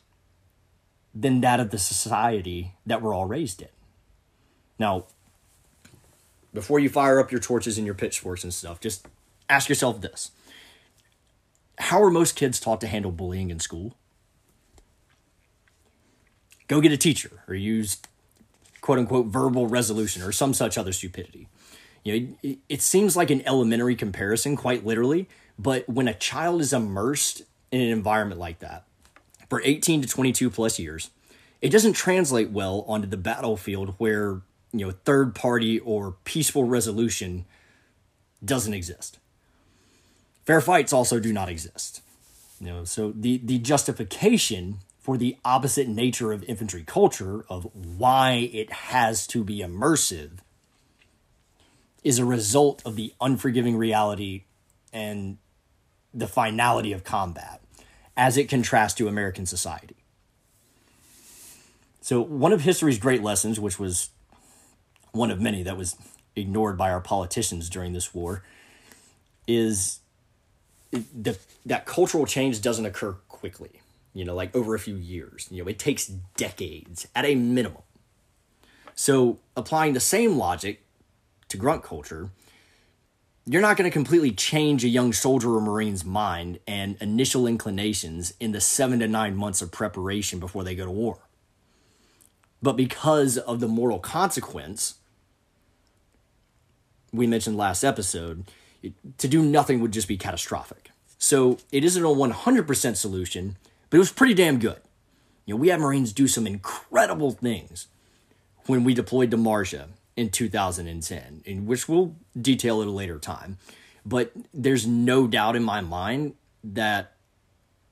than 1.13 1.41
that 1.41 1.59
of 1.59 1.71
the 1.71 1.77
society 1.77 2.73
that 2.85 3.01
we're 3.01 3.13
all 3.13 3.25
raised 3.25 3.61
in. 3.61 3.69
Now, 4.77 5.05
before 6.53 6.79
you 6.79 6.89
fire 6.89 7.19
up 7.19 7.31
your 7.31 7.41
torches 7.41 7.77
and 7.77 7.85
your 7.85 7.95
pitchforks 7.95 8.43
and 8.43 8.53
stuff, 8.53 8.79
just 8.79 9.07
ask 9.49 9.69
yourself 9.69 10.01
this 10.01 10.31
How 11.77 12.01
are 12.01 12.11
most 12.11 12.35
kids 12.35 12.59
taught 12.59 12.81
to 12.81 12.87
handle 12.87 13.11
bullying 13.11 13.49
in 13.49 13.59
school? 13.59 13.95
Go 16.67 16.81
get 16.81 16.91
a 16.91 16.97
teacher 16.97 17.43
or 17.47 17.55
use 17.55 17.97
quote 18.81 18.99
unquote 18.99 19.27
verbal 19.27 19.67
resolution 19.67 20.21
or 20.21 20.31
some 20.31 20.53
such 20.53 20.77
other 20.77 20.93
stupidity. 20.93 21.47
You 22.03 22.19
know, 22.43 22.55
it, 22.69 22.83
seems 22.83 23.17
like 23.17 23.31
an 23.31 23.41
elementary 23.47 23.95
comparison, 23.95 24.55
quite 24.55 24.85
literally, 24.85 25.27
but 25.57 25.89
when 25.89 26.07
a 26.07 26.13
child 26.13 26.61
is 26.61 26.71
immersed 26.71 27.41
in 27.71 27.81
an 27.81 27.89
environment 27.89 28.39
like 28.39 28.59
that 28.59 28.85
for 29.49 29.59
18 29.63 30.03
to 30.03 30.07
22 30.07 30.51
plus 30.51 30.77
years, 30.77 31.09
it 31.63 31.69
doesn't 31.69 31.93
translate 31.93 32.51
well 32.51 32.85
onto 32.87 33.07
the 33.07 33.17
battlefield 33.17 33.95
where, 33.97 34.41
you 34.71 34.85
know, 34.85 34.91
third 35.03 35.33
party 35.33 35.79
or 35.79 36.17
peaceful 36.25 36.65
resolution 36.65 37.45
doesn't 38.43 38.75
exist. 38.75 39.17
Fair 40.45 40.61
fights 40.61 40.93
also 40.93 41.19
do 41.19 41.33
not 41.33 41.49
exist. 41.49 42.03
You 42.61 42.67
know, 42.67 42.83
so 42.83 43.11
the, 43.15 43.41
the 43.43 43.57
justification 43.57 44.77
for 45.05 45.17
the 45.17 45.37
opposite 45.45 45.87
nature 45.87 46.31
of 46.31 46.43
infantry 46.45 46.83
culture, 46.83 47.45
of 47.47 47.69
why 47.75 48.49
it 48.51 48.71
has 48.71 49.27
to 49.27 49.43
be 49.43 49.59
immersive, 49.59 50.39
is 52.03 52.17
a 52.17 52.25
result 52.25 52.81
of 52.87 52.95
the 52.95 53.13
unforgiving 53.21 53.77
reality 53.77 54.45
and 54.91 55.37
the 56.11 56.25
finality 56.25 56.91
of 56.91 57.03
combat 57.03 57.61
as 58.17 58.35
it 58.35 58.49
contrasts 58.49 58.95
to 58.95 59.07
American 59.07 59.45
society. 59.45 59.97
So, 62.01 62.19
one 62.19 62.51
of 62.51 62.61
history's 62.61 62.97
great 62.97 63.21
lessons, 63.21 63.59
which 63.59 63.77
was 63.77 64.09
one 65.11 65.29
of 65.29 65.39
many 65.39 65.61
that 65.61 65.77
was 65.77 65.95
ignored 66.35 66.79
by 66.79 66.89
our 66.89 66.99
politicians 66.99 67.69
during 67.69 67.93
this 67.93 68.15
war, 68.15 68.41
is 69.47 69.99
the, 70.91 71.37
that 71.63 71.85
cultural 71.85 72.25
change 72.25 72.59
doesn't 72.63 72.87
occur 72.87 73.11
quickly 73.27 73.81
you 74.15 74.23
know, 74.23 74.33
like 74.33 74.55
over 74.55 74.73
a 74.73 74.79
few 74.79 74.95
years. 74.95 75.47
You 75.51 75.61
know, 75.61 75.69
it 75.69 75.77
takes 75.77 76.07
decades 76.07 77.07
at 77.13 77.25
a 77.25 77.35
minimum. 77.35 77.83
So, 78.95 79.39
applying 79.57 79.93
the 79.93 79.99
same 79.99 80.37
logic 80.37 80.81
to 81.49 81.57
grunt 81.57 81.83
culture, 81.83 82.29
you're 83.45 83.61
not 83.61 83.75
going 83.75 83.89
to 83.89 83.93
completely 83.93 84.31
change 84.31 84.85
a 84.85 84.87
young 84.87 85.11
soldier 85.11 85.53
or 85.53 85.61
Marine's 85.61 86.05
mind 86.05 86.59
and 86.65 86.95
initial 87.01 87.45
inclinations 87.45 88.33
in 88.39 88.53
the 88.53 88.61
seven 88.61 88.99
to 88.99 89.07
nine 89.07 89.35
months 89.35 89.61
of 89.61 89.69
preparation 89.71 90.39
before 90.39 90.63
they 90.63 90.75
go 90.75 90.85
to 90.85 90.91
war. 90.91 91.19
But 92.63 92.77
because 92.77 93.37
of 93.37 93.59
the 93.59 93.67
moral 93.67 93.99
consequence, 93.99 94.95
we 97.11 97.27
mentioned 97.27 97.57
last 97.57 97.83
episode, 97.83 98.45
to 99.17 99.27
do 99.27 99.43
nothing 99.43 99.81
would 99.81 99.91
just 99.91 100.07
be 100.07 100.17
catastrophic. 100.17 100.89
So 101.17 101.57
it 101.71 101.83
isn't 101.83 102.03
a 102.03 102.07
100% 102.07 102.95
solution, 102.95 103.57
but 103.95 103.99
it 103.99 104.01
was 104.01 104.11
pretty 104.11 104.33
damn 104.33 104.59
good. 104.59 104.81
You 105.45 105.53
know, 105.53 105.57
we 105.57 105.69
had 105.69 105.79
Marines 105.79 106.11
do 106.11 106.27
some 106.27 106.45
incredible 106.45 107.31
things 107.31 107.87
when 108.65 108.83
we 108.83 108.93
deployed 108.93 109.31
to 109.31 109.37
Marja 109.37 109.87
in 110.17 110.31
2010, 110.31 111.43
in 111.45 111.65
which 111.65 111.87
we'll 111.87 112.13
detail 112.37 112.81
at 112.81 112.89
a 112.89 112.91
later 112.91 113.19
time. 113.19 113.57
But 114.05 114.33
there's 114.53 114.85
no 114.85 115.27
doubt 115.27 115.55
in 115.55 115.63
my 115.63 115.79
mind 115.79 116.33
that 116.61 117.13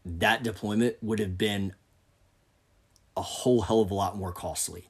that 0.03 0.43
deployment 0.43 1.01
would 1.01 1.19
have 1.19 1.37
been 1.37 1.73
a 3.15 3.21
whole 3.21 3.61
hell 3.61 3.79
of 3.79 3.89
a 3.89 3.93
lot 3.93 4.17
more 4.17 4.33
costly 4.33 4.89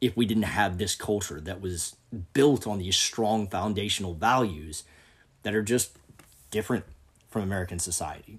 if 0.00 0.16
we 0.16 0.24
didn't 0.24 0.44
have 0.44 0.78
this 0.78 0.94
culture 0.94 1.40
that 1.40 1.60
was 1.60 1.96
built 2.32 2.64
on 2.64 2.78
these 2.78 2.96
strong 2.96 3.48
foundational 3.48 4.14
values 4.14 4.84
that 5.42 5.52
are 5.52 5.62
just 5.62 5.98
different 6.52 6.84
from 7.28 7.42
American 7.42 7.80
society 7.80 8.38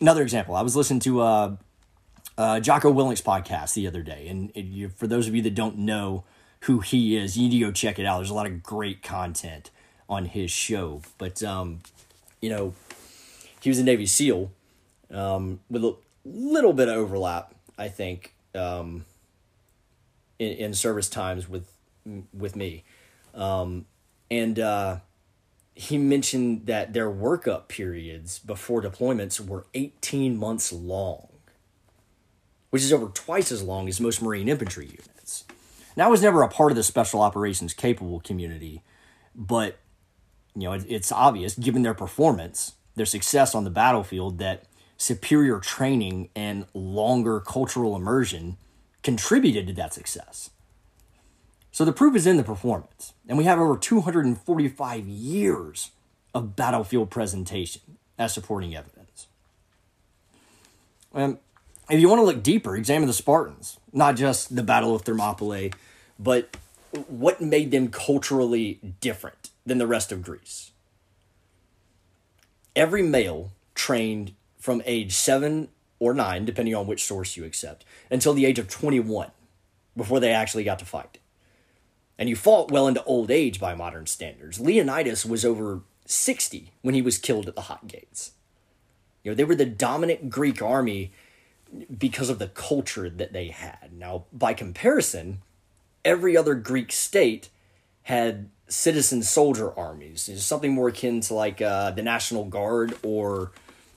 another 0.00 0.22
example. 0.22 0.54
I 0.54 0.62
was 0.62 0.76
listening 0.76 1.00
to 1.00 1.20
uh, 1.20 1.56
uh, 2.36 2.60
Jocko 2.60 2.90
Willink's 2.90 3.20
podcast 3.20 3.74
the 3.74 3.86
other 3.86 4.02
day, 4.02 4.28
and 4.28 4.52
you, 4.54 4.88
for 4.88 5.06
those 5.06 5.28
of 5.28 5.34
you 5.34 5.42
that 5.42 5.54
don't 5.54 5.78
know 5.78 6.24
who 6.62 6.80
he 6.80 7.16
is, 7.16 7.36
you 7.36 7.48
need 7.48 7.58
to 7.58 7.66
go 7.66 7.72
check 7.72 7.98
it 7.98 8.06
out. 8.06 8.18
There's 8.18 8.30
a 8.30 8.34
lot 8.34 8.46
of 8.46 8.62
great 8.62 9.02
content 9.02 9.70
on 10.08 10.26
his 10.26 10.50
show. 10.50 11.02
But 11.18 11.42
um, 11.42 11.80
you 12.40 12.50
know, 12.50 12.74
he 13.60 13.68
was 13.68 13.78
a 13.78 13.84
Navy 13.84 14.06
SEAL 14.06 14.50
um, 15.10 15.60
with 15.70 15.84
a 15.84 15.96
little 16.24 16.72
bit 16.72 16.88
of 16.88 16.96
overlap, 16.96 17.54
I 17.76 17.88
think, 17.88 18.34
um, 18.54 19.04
in, 20.38 20.52
in 20.52 20.74
service 20.74 21.08
times 21.08 21.48
with 21.48 21.70
with 22.32 22.56
me, 22.56 22.84
um, 23.34 23.86
and. 24.30 24.58
Uh, 24.58 24.96
he 25.78 25.96
mentioned 25.96 26.66
that 26.66 26.92
their 26.92 27.08
workup 27.08 27.68
periods 27.68 28.40
before 28.40 28.82
deployments 28.82 29.38
were 29.38 29.64
18 29.74 30.36
months 30.36 30.72
long, 30.72 31.28
which 32.70 32.82
is 32.82 32.92
over 32.92 33.06
twice 33.06 33.52
as 33.52 33.62
long 33.62 33.86
as 33.88 34.00
most 34.00 34.20
Marine 34.20 34.48
infantry 34.48 34.86
units. 34.86 35.44
Now, 35.96 36.06
I 36.06 36.08
was 36.08 36.20
never 36.20 36.42
a 36.42 36.48
part 36.48 36.72
of 36.72 36.76
the 36.76 36.82
special 36.82 37.22
operations 37.22 37.74
capable 37.74 38.18
community, 38.18 38.82
but 39.36 39.78
you 40.56 40.62
know, 40.62 40.72
it, 40.72 40.84
it's 40.88 41.12
obvious 41.12 41.54
given 41.54 41.82
their 41.82 41.94
performance, 41.94 42.72
their 42.96 43.06
success 43.06 43.54
on 43.54 43.62
the 43.62 43.70
battlefield, 43.70 44.38
that 44.38 44.64
superior 44.96 45.60
training 45.60 46.30
and 46.34 46.66
longer 46.74 47.38
cultural 47.38 47.94
immersion 47.94 48.56
contributed 49.04 49.68
to 49.68 49.72
that 49.74 49.94
success. 49.94 50.50
So 51.70 51.84
the 51.84 51.92
proof 51.92 52.16
is 52.16 52.26
in 52.26 52.36
the 52.36 52.44
performance. 52.44 53.14
And 53.28 53.38
we 53.38 53.44
have 53.44 53.58
over 53.58 53.76
245 53.76 55.06
years 55.06 55.90
of 56.34 56.56
battlefield 56.56 57.10
presentation 57.10 57.98
as 58.18 58.34
supporting 58.34 58.74
evidence. 58.74 59.28
If 61.14 62.00
you 62.00 62.08
want 62.08 62.20
to 62.20 62.24
look 62.24 62.42
deeper, 62.42 62.76
examine 62.76 63.06
the 63.06 63.12
Spartans, 63.12 63.78
not 63.92 64.16
just 64.16 64.54
the 64.54 64.62
Battle 64.62 64.94
of 64.94 65.02
Thermopylae, 65.02 65.70
but 66.18 66.56
what 67.06 67.40
made 67.40 67.70
them 67.70 67.88
culturally 67.88 68.80
different 69.00 69.50
than 69.64 69.78
the 69.78 69.86
rest 69.86 70.10
of 70.12 70.22
Greece. 70.22 70.72
Every 72.74 73.02
male 73.02 73.52
trained 73.74 74.34
from 74.58 74.82
age 74.84 75.14
7 75.14 75.68
or 75.98 76.14
9, 76.14 76.44
depending 76.44 76.74
on 76.74 76.86
which 76.86 77.04
source 77.04 77.36
you 77.36 77.44
accept, 77.44 77.84
until 78.10 78.34
the 78.34 78.46
age 78.46 78.58
of 78.58 78.68
21 78.68 79.30
before 79.96 80.20
they 80.20 80.30
actually 80.30 80.64
got 80.64 80.78
to 80.78 80.84
fight 80.84 81.18
and 82.18 82.28
you 82.28 82.36
fought 82.36 82.70
well 82.70 82.88
into 82.88 83.04
old 83.04 83.30
age 83.30 83.60
by 83.60 83.74
modern 83.74 84.06
standards. 84.06 84.58
Leonidas 84.58 85.24
was 85.24 85.44
over 85.44 85.82
60 86.06 86.72
when 86.82 86.94
he 86.94 87.02
was 87.02 87.18
killed 87.18 87.48
at 87.48 87.54
the 87.54 87.62
Hot 87.62 87.86
Gates. 87.86 88.32
You 89.22 89.30
know, 89.30 89.34
they 89.34 89.44
were 89.44 89.54
the 89.54 89.66
dominant 89.66 90.30
Greek 90.30 90.60
army 90.60 91.12
because 91.96 92.30
of 92.30 92.38
the 92.38 92.48
culture 92.48 93.08
that 93.08 93.32
they 93.32 93.48
had. 93.48 93.90
Now, 93.92 94.24
by 94.32 94.54
comparison, 94.54 95.42
every 96.04 96.36
other 96.36 96.54
Greek 96.54 96.92
state 96.92 97.50
had 98.04 98.48
citizen 98.68 99.22
soldier 99.22 99.76
armies. 99.78 100.28
It's 100.28 100.44
something 100.44 100.72
more 100.72 100.88
akin 100.88 101.20
to 101.22 101.34
like 101.34 101.60
uh, 101.60 101.90
the 101.90 102.02
National 102.02 102.44
Guard 102.44 102.96
or 103.02 103.52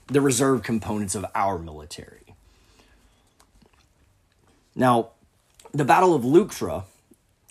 the 0.08 0.22
reserve 0.22 0.64
components 0.64 1.16
of 1.16 1.26
our 1.34 1.58
military. 1.58 2.36
Now, 4.76 5.12
the 5.74 5.86
Battle 5.86 6.14
of 6.14 6.24
Leuctra 6.24 6.84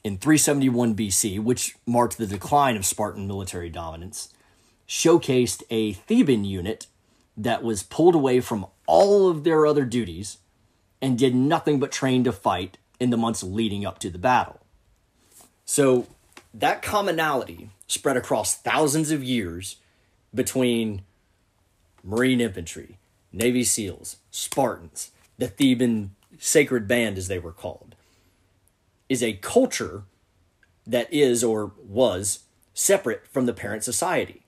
in 0.03 0.19
371 0.19 0.95
BC, 0.95 1.43
which 1.43 1.77
marked 1.87 2.17
the 2.17 2.27
decline 2.27 2.77
of 2.77 2.87
Spartan 2.87 3.27
military 3.27 3.69
dominance, 3.69 4.33
showcased 4.89 5.63
a 5.71 5.93
Theban 5.93 6.45
unit 6.45 6.87
that 7.37 7.63
was 7.63 7.83
pulled 7.83 8.15
away 8.15 8.41
from 8.41 8.67
all 8.87 9.29
of 9.29 9.45
their 9.45 9.67
other 9.67 9.85
duties 9.85 10.39
and 11.01 11.19
did 11.19 11.35
nothing 11.35 11.79
but 11.79 11.93
train 11.93 12.25
to 12.25 12.33
fight 12.33 12.79
in 12.99 13.11
the 13.11 13.17
months 13.17 13.43
leading 13.43 13.87
up 13.87 13.99
to 13.99 14.11
the 14.11 14.19
battle. 14.19 14.61
So 15.65 16.07
that 16.53 16.83
commonality 16.83 17.71
spread 17.87 18.17
across 18.17 18.57
thousands 18.57 19.11
of 19.11 19.23
years 19.23 19.77
between 20.35 21.03
Marine 22.03 22.41
infantry, 22.41 22.99
Navy 23.33 23.65
SEALs, 23.65 24.17
Spartans, 24.31 25.11
the 25.39 25.49
Theban 25.49 26.15
sacred 26.39 26.89
band, 26.89 27.19
as 27.19 27.29
they 27.29 27.39
were 27.39 27.53
called 27.53 27.95
is 29.11 29.23
a 29.25 29.35
culture 29.35 30.05
that 30.87 31.13
is 31.13 31.43
or 31.43 31.73
was 31.83 32.45
separate 32.73 33.27
from 33.27 33.45
the 33.45 33.53
parent 33.53 33.83
society. 33.83 34.45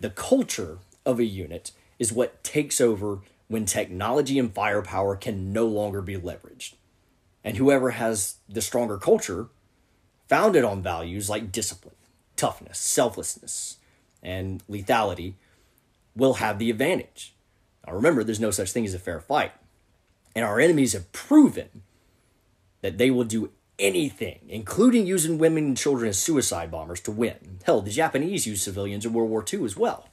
The 0.00 0.10
culture 0.10 0.78
of 1.04 1.20
a 1.20 1.24
unit 1.24 1.70
is 1.98 2.12
what 2.12 2.42
takes 2.42 2.80
over 2.80 3.20
when 3.46 3.66
technology 3.66 4.38
and 4.38 4.52
firepower 4.52 5.16
can 5.16 5.52
no 5.52 5.66
longer 5.66 6.00
be 6.00 6.16
leveraged. 6.16 6.74
And 7.44 7.58
whoever 7.58 7.90
has 7.90 8.36
the 8.48 8.62
stronger 8.62 8.96
culture, 8.96 9.48
founded 10.26 10.64
on 10.64 10.82
values 10.82 11.28
like 11.28 11.52
discipline, 11.52 11.94
toughness, 12.36 12.78
selflessness, 12.78 13.76
and 14.22 14.62
lethality, 14.66 15.34
will 16.16 16.34
have 16.34 16.58
the 16.58 16.70
advantage. 16.70 17.34
Now 17.86 17.92
remember, 17.92 18.24
there's 18.24 18.40
no 18.40 18.50
such 18.50 18.72
thing 18.72 18.86
as 18.86 18.94
a 18.94 18.98
fair 18.98 19.20
fight. 19.20 19.52
And 20.34 20.44
our 20.44 20.60
enemies 20.60 20.94
have 20.94 21.12
proven 21.12 21.82
that 22.80 22.98
they 22.98 23.10
will 23.10 23.24
do 23.24 23.50
anything, 23.78 24.40
including 24.48 25.06
using 25.06 25.38
women 25.38 25.64
and 25.64 25.76
children 25.76 26.08
as 26.08 26.18
suicide 26.18 26.70
bombers, 26.70 27.00
to 27.00 27.10
win. 27.10 27.58
Hell, 27.64 27.80
the 27.80 27.90
Japanese 27.90 28.46
used 28.46 28.62
civilians 28.62 29.06
in 29.06 29.12
World 29.12 29.30
War 29.30 29.44
II 29.50 29.64
as 29.64 29.76
well. 29.76 30.08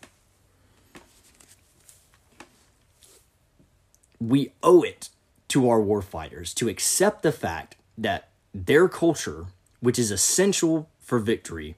We 4.20 4.52
owe 4.64 4.82
it 4.82 5.10
to 5.50 5.70
our 5.70 5.80
warfighters 5.80 6.54
to 6.56 6.70
accept 6.70 7.22
the 7.22 7.32
fact 7.32 7.76
that 7.98 8.30
their 8.54 8.88
culture, 8.88 9.46
which 9.80 10.00
is 10.00 10.12
essential 10.12 10.90
for 11.00 11.20
victory, 11.20 11.76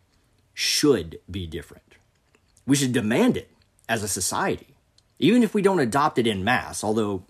should 0.54 1.20
be 1.30 1.46
different. 1.48 1.84
We 2.66 2.76
should 2.76 2.94
demand 2.94 3.38
it 3.38 3.50
as 3.88 4.04
a 4.04 4.08
society, 4.08 4.76
even 5.20 5.44
if 5.44 5.54
we 5.54 5.62
don't 5.62 5.80
adopt 5.80 6.18
it 6.18 6.28
in 6.28 6.44
mass, 6.44 6.84
although 6.84 7.24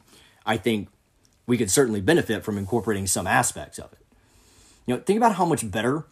I 0.45 0.57
think 0.57 0.89
we 1.47 1.57
could 1.57 1.71
certainly 1.71 2.01
benefit 2.01 2.43
from 2.43 2.57
incorporating 2.57 3.07
some 3.07 3.25
aspects 3.25 3.79
of 3.79 3.91
it. 3.93 4.05
You 4.85 4.95
know, 4.95 5.01
think 5.01 5.17
about 5.17 5.35
how 5.35 5.45
much 5.45 5.69
better 5.69 6.05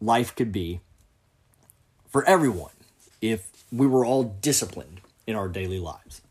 life 0.00 0.34
could 0.34 0.52
be 0.52 0.80
for 2.08 2.24
everyone 2.24 2.72
if 3.20 3.50
we 3.70 3.86
were 3.86 4.04
all 4.04 4.24
disciplined 4.24 5.00
in 5.26 5.36
our 5.36 5.48
daily 5.48 5.78
lives. 5.78 6.22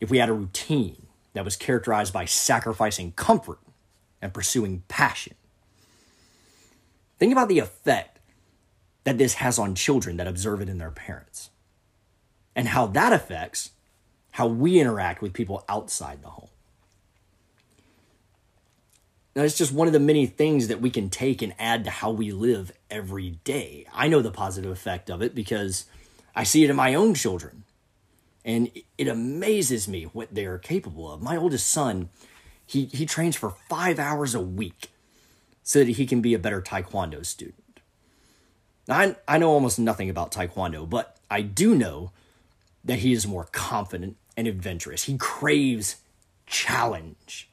If 0.00 0.10
we 0.10 0.18
had 0.18 0.28
a 0.28 0.34
routine 0.34 1.06
that 1.32 1.44
was 1.44 1.56
characterized 1.56 2.12
by 2.12 2.24
sacrificing 2.24 3.12
comfort 3.12 3.58
and 4.22 4.32
pursuing 4.32 4.82
passion. 4.88 5.34
Think 7.18 7.32
about 7.32 7.48
the 7.48 7.58
effect 7.58 8.18
that 9.04 9.18
this 9.18 9.34
has 9.34 9.58
on 9.58 9.74
children 9.74 10.16
that 10.16 10.26
observe 10.26 10.60
it 10.60 10.68
in 10.68 10.78
their 10.78 10.90
parents 10.90 11.50
and 12.54 12.68
how 12.68 12.86
that 12.86 13.12
affects 13.12 13.70
how 14.32 14.46
we 14.46 14.80
interact 14.80 15.22
with 15.22 15.32
people 15.32 15.64
outside 15.68 16.22
the 16.22 16.28
home. 16.28 16.48
Now, 19.36 19.42
it's 19.42 19.58
just 19.58 19.70
one 19.70 19.86
of 19.86 19.92
the 19.92 20.00
many 20.00 20.24
things 20.24 20.68
that 20.68 20.80
we 20.80 20.88
can 20.88 21.10
take 21.10 21.42
and 21.42 21.54
add 21.58 21.84
to 21.84 21.90
how 21.90 22.10
we 22.10 22.32
live 22.32 22.72
every 22.90 23.32
day. 23.44 23.86
I 23.92 24.08
know 24.08 24.22
the 24.22 24.30
positive 24.30 24.70
effect 24.70 25.10
of 25.10 25.20
it 25.20 25.34
because 25.34 25.84
I 26.34 26.42
see 26.42 26.64
it 26.64 26.70
in 26.70 26.76
my 26.76 26.94
own 26.94 27.12
children. 27.12 27.64
And 28.46 28.70
it 28.96 29.08
amazes 29.08 29.88
me 29.88 30.04
what 30.04 30.34
they 30.34 30.46
are 30.46 30.56
capable 30.56 31.12
of. 31.12 31.20
My 31.20 31.36
oldest 31.36 31.68
son, 31.68 32.08
he, 32.64 32.86
he 32.86 33.04
trains 33.04 33.36
for 33.36 33.50
five 33.68 33.98
hours 33.98 34.34
a 34.34 34.40
week 34.40 34.90
so 35.62 35.80
that 35.80 35.96
he 35.96 36.06
can 36.06 36.22
be 36.22 36.32
a 36.32 36.38
better 36.38 36.62
Taekwondo 36.62 37.26
student. 37.26 37.80
Now, 38.88 39.00
I, 39.00 39.16
I 39.28 39.36
know 39.36 39.50
almost 39.50 39.78
nothing 39.78 40.08
about 40.08 40.32
Taekwondo, 40.32 40.88
but 40.88 41.18
I 41.30 41.42
do 41.42 41.74
know 41.74 42.10
that 42.86 43.00
he 43.00 43.12
is 43.12 43.26
more 43.26 43.48
confident 43.52 44.16
and 44.34 44.48
adventurous. 44.48 45.04
He 45.04 45.18
craves 45.18 45.96
challenge 46.46 47.50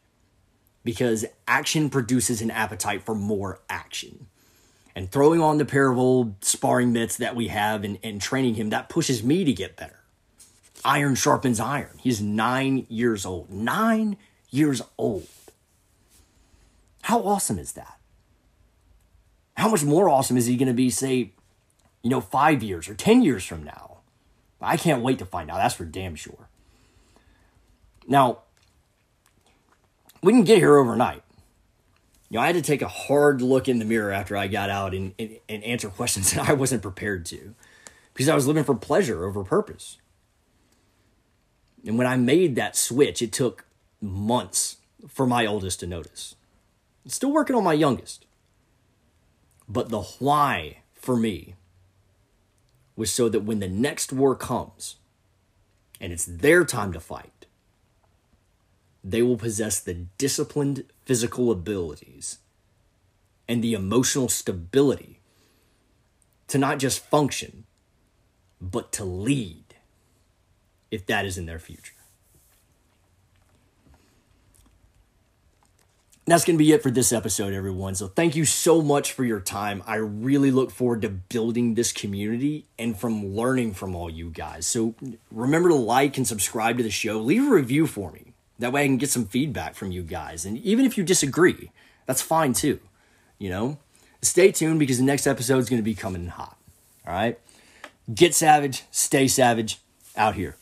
because 0.83 1.25
action 1.47 1.89
produces 1.89 2.41
an 2.41 2.51
appetite 2.51 3.03
for 3.03 3.15
more 3.15 3.61
action. 3.69 4.27
And 4.95 5.11
throwing 5.11 5.41
on 5.41 5.57
the 5.57 5.65
pair 5.65 5.89
of 5.89 5.97
old 5.97 6.43
sparring 6.43 6.93
mitts 6.93 7.17
that 7.17 7.35
we 7.35 7.47
have 7.47 7.83
and, 7.83 7.97
and 8.03 8.21
training 8.21 8.55
him, 8.55 8.69
that 8.69 8.89
pushes 8.89 9.23
me 9.23 9.43
to 9.43 9.53
get 9.53 9.75
better. 9.75 9.99
Iron 10.85 11.15
sharpens 11.15 11.59
iron. 11.59 11.97
He's 11.99 12.21
nine 12.21 12.85
years 12.89 13.25
old. 13.25 13.49
Nine 13.49 14.17
years 14.51 14.81
old. 14.97 15.27
How 17.03 17.21
awesome 17.21 17.57
is 17.57 17.73
that? 17.73 17.99
How 19.57 19.69
much 19.69 19.83
more 19.83 20.09
awesome 20.09 20.37
is 20.37 20.45
he 20.45 20.57
going 20.57 20.67
to 20.67 20.73
be, 20.73 20.89
say, 20.89 21.31
you 22.01 22.09
know, 22.09 22.21
five 22.21 22.61
years 22.61 22.87
or 22.87 22.93
10 22.93 23.21
years 23.21 23.43
from 23.43 23.63
now? 23.63 23.97
I 24.61 24.77
can't 24.77 25.01
wait 25.01 25.19
to 25.19 25.25
find 25.25 25.51
out. 25.51 25.57
That's 25.57 25.75
for 25.75 25.85
damn 25.85 26.15
sure. 26.15 26.47
Now, 28.07 28.39
we 30.23 30.31
didn't 30.31 30.47
get 30.47 30.57
here 30.57 30.77
overnight. 30.77 31.21
You 32.29 32.39
know, 32.39 32.43
I 32.43 32.47
had 32.47 32.55
to 32.55 32.61
take 32.61 32.81
a 32.81 32.87
hard 32.87 33.41
look 33.41 33.67
in 33.67 33.77
the 33.77 33.85
mirror 33.85 34.11
after 34.11 34.35
I 34.35 34.47
got 34.47 34.69
out 34.69 34.95
and, 34.95 35.13
and, 35.19 35.37
and 35.47 35.63
answer 35.63 35.89
questions 35.89 36.31
that 36.33 36.49
I 36.49 36.53
wasn't 36.53 36.81
prepared 36.81 37.25
to 37.27 37.53
because 38.13 38.29
I 38.29 38.35
was 38.35 38.47
living 38.47 38.63
for 38.63 38.73
pleasure 38.73 39.25
over 39.25 39.43
purpose. 39.43 39.97
And 41.85 41.97
when 41.97 42.07
I 42.07 42.15
made 42.15 42.55
that 42.55 42.75
switch, 42.75 43.21
it 43.21 43.33
took 43.33 43.65
months 44.01 44.77
for 45.07 45.27
my 45.27 45.45
oldest 45.45 45.81
to 45.81 45.87
notice. 45.87 46.35
I'm 47.03 47.11
still 47.11 47.31
working 47.31 47.55
on 47.55 47.63
my 47.63 47.73
youngest. 47.73 48.25
But 49.67 49.89
the 49.89 50.01
why 50.01 50.77
for 50.93 51.17
me 51.17 51.55
was 52.95 53.11
so 53.11 53.27
that 53.29 53.41
when 53.41 53.59
the 53.59 53.67
next 53.67 54.13
war 54.13 54.35
comes 54.35 54.95
and 55.99 56.13
it's 56.13 56.25
their 56.25 56.63
time 56.63 56.93
to 56.93 56.99
fight, 56.99 57.45
they 59.03 59.21
will 59.21 59.37
possess 59.37 59.79
the 59.79 59.93
disciplined 60.17 60.85
physical 61.05 61.51
abilities 61.51 62.37
and 63.47 63.63
the 63.63 63.73
emotional 63.73 64.29
stability 64.29 65.19
to 66.47 66.57
not 66.57 66.79
just 66.79 67.05
function, 67.05 67.65
but 68.61 68.91
to 68.93 69.03
lead 69.03 69.75
if 70.91 71.05
that 71.07 71.25
is 71.25 71.37
in 71.37 71.45
their 71.45 71.59
future. 71.59 71.93
That's 76.25 76.45
going 76.45 76.57
to 76.57 76.63
be 76.63 76.71
it 76.71 76.81
for 76.81 76.89
this 76.89 77.11
episode, 77.11 77.53
everyone. 77.53 77.95
So, 77.95 78.07
thank 78.07 78.37
you 78.37 78.45
so 78.45 78.81
much 78.81 79.11
for 79.11 79.25
your 79.25 79.41
time. 79.41 79.83
I 79.85 79.95
really 79.95 80.51
look 80.51 80.71
forward 80.71 81.01
to 81.01 81.09
building 81.09 81.73
this 81.73 81.91
community 81.91 82.65
and 82.79 82.97
from 82.97 83.35
learning 83.35 83.73
from 83.73 83.93
all 83.93 84.09
you 84.09 84.29
guys. 84.29 84.65
So, 84.65 84.95
remember 85.31 85.67
to 85.67 85.75
like 85.75 86.15
and 86.15 86.25
subscribe 86.25 86.77
to 86.77 86.83
the 86.83 86.89
show. 86.89 87.19
Leave 87.19 87.45
a 87.45 87.49
review 87.51 87.87
for 87.87 88.09
me. 88.11 88.32
That 88.63 88.71
way 88.71 88.83
I 88.83 88.87
can 88.87 88.95
get 88.95 89.09
some 89.09 89.25
feedback 89.25 89.75
from 89.75 89.91
you 89.91 90.03
guys. 90.03 90.45
And 90.45 90.57
even 90.59 90.85
if 90.85 90.97
you 90.97 91.03
disagree, 91.03 91.69
that's 92.05 92.21
fine 92.21 92.53
too. 92.53 92.79
You 93.37 93.49
know? 93.49 93.77
Stay 94.21 94.53
tuned 94.53 94.79
because 94.79 94.97
the 94.97 95.03
next 95.03 95.27
episode 95.27 95.57
is 95.57 95.69
going 95.69 95.81
to 95.81 95.83
be 95.83 95.93
coming 95.93 96.27
hot. 96.27 96.57
All 97.05 97.13
right? 97.13 97.37
Get 98.13 98.33
savage, 98.33 98.83
stay 98.89 99.27
savage, 99.27 99.79
out 100.15 100.35
here. 100.35 100.55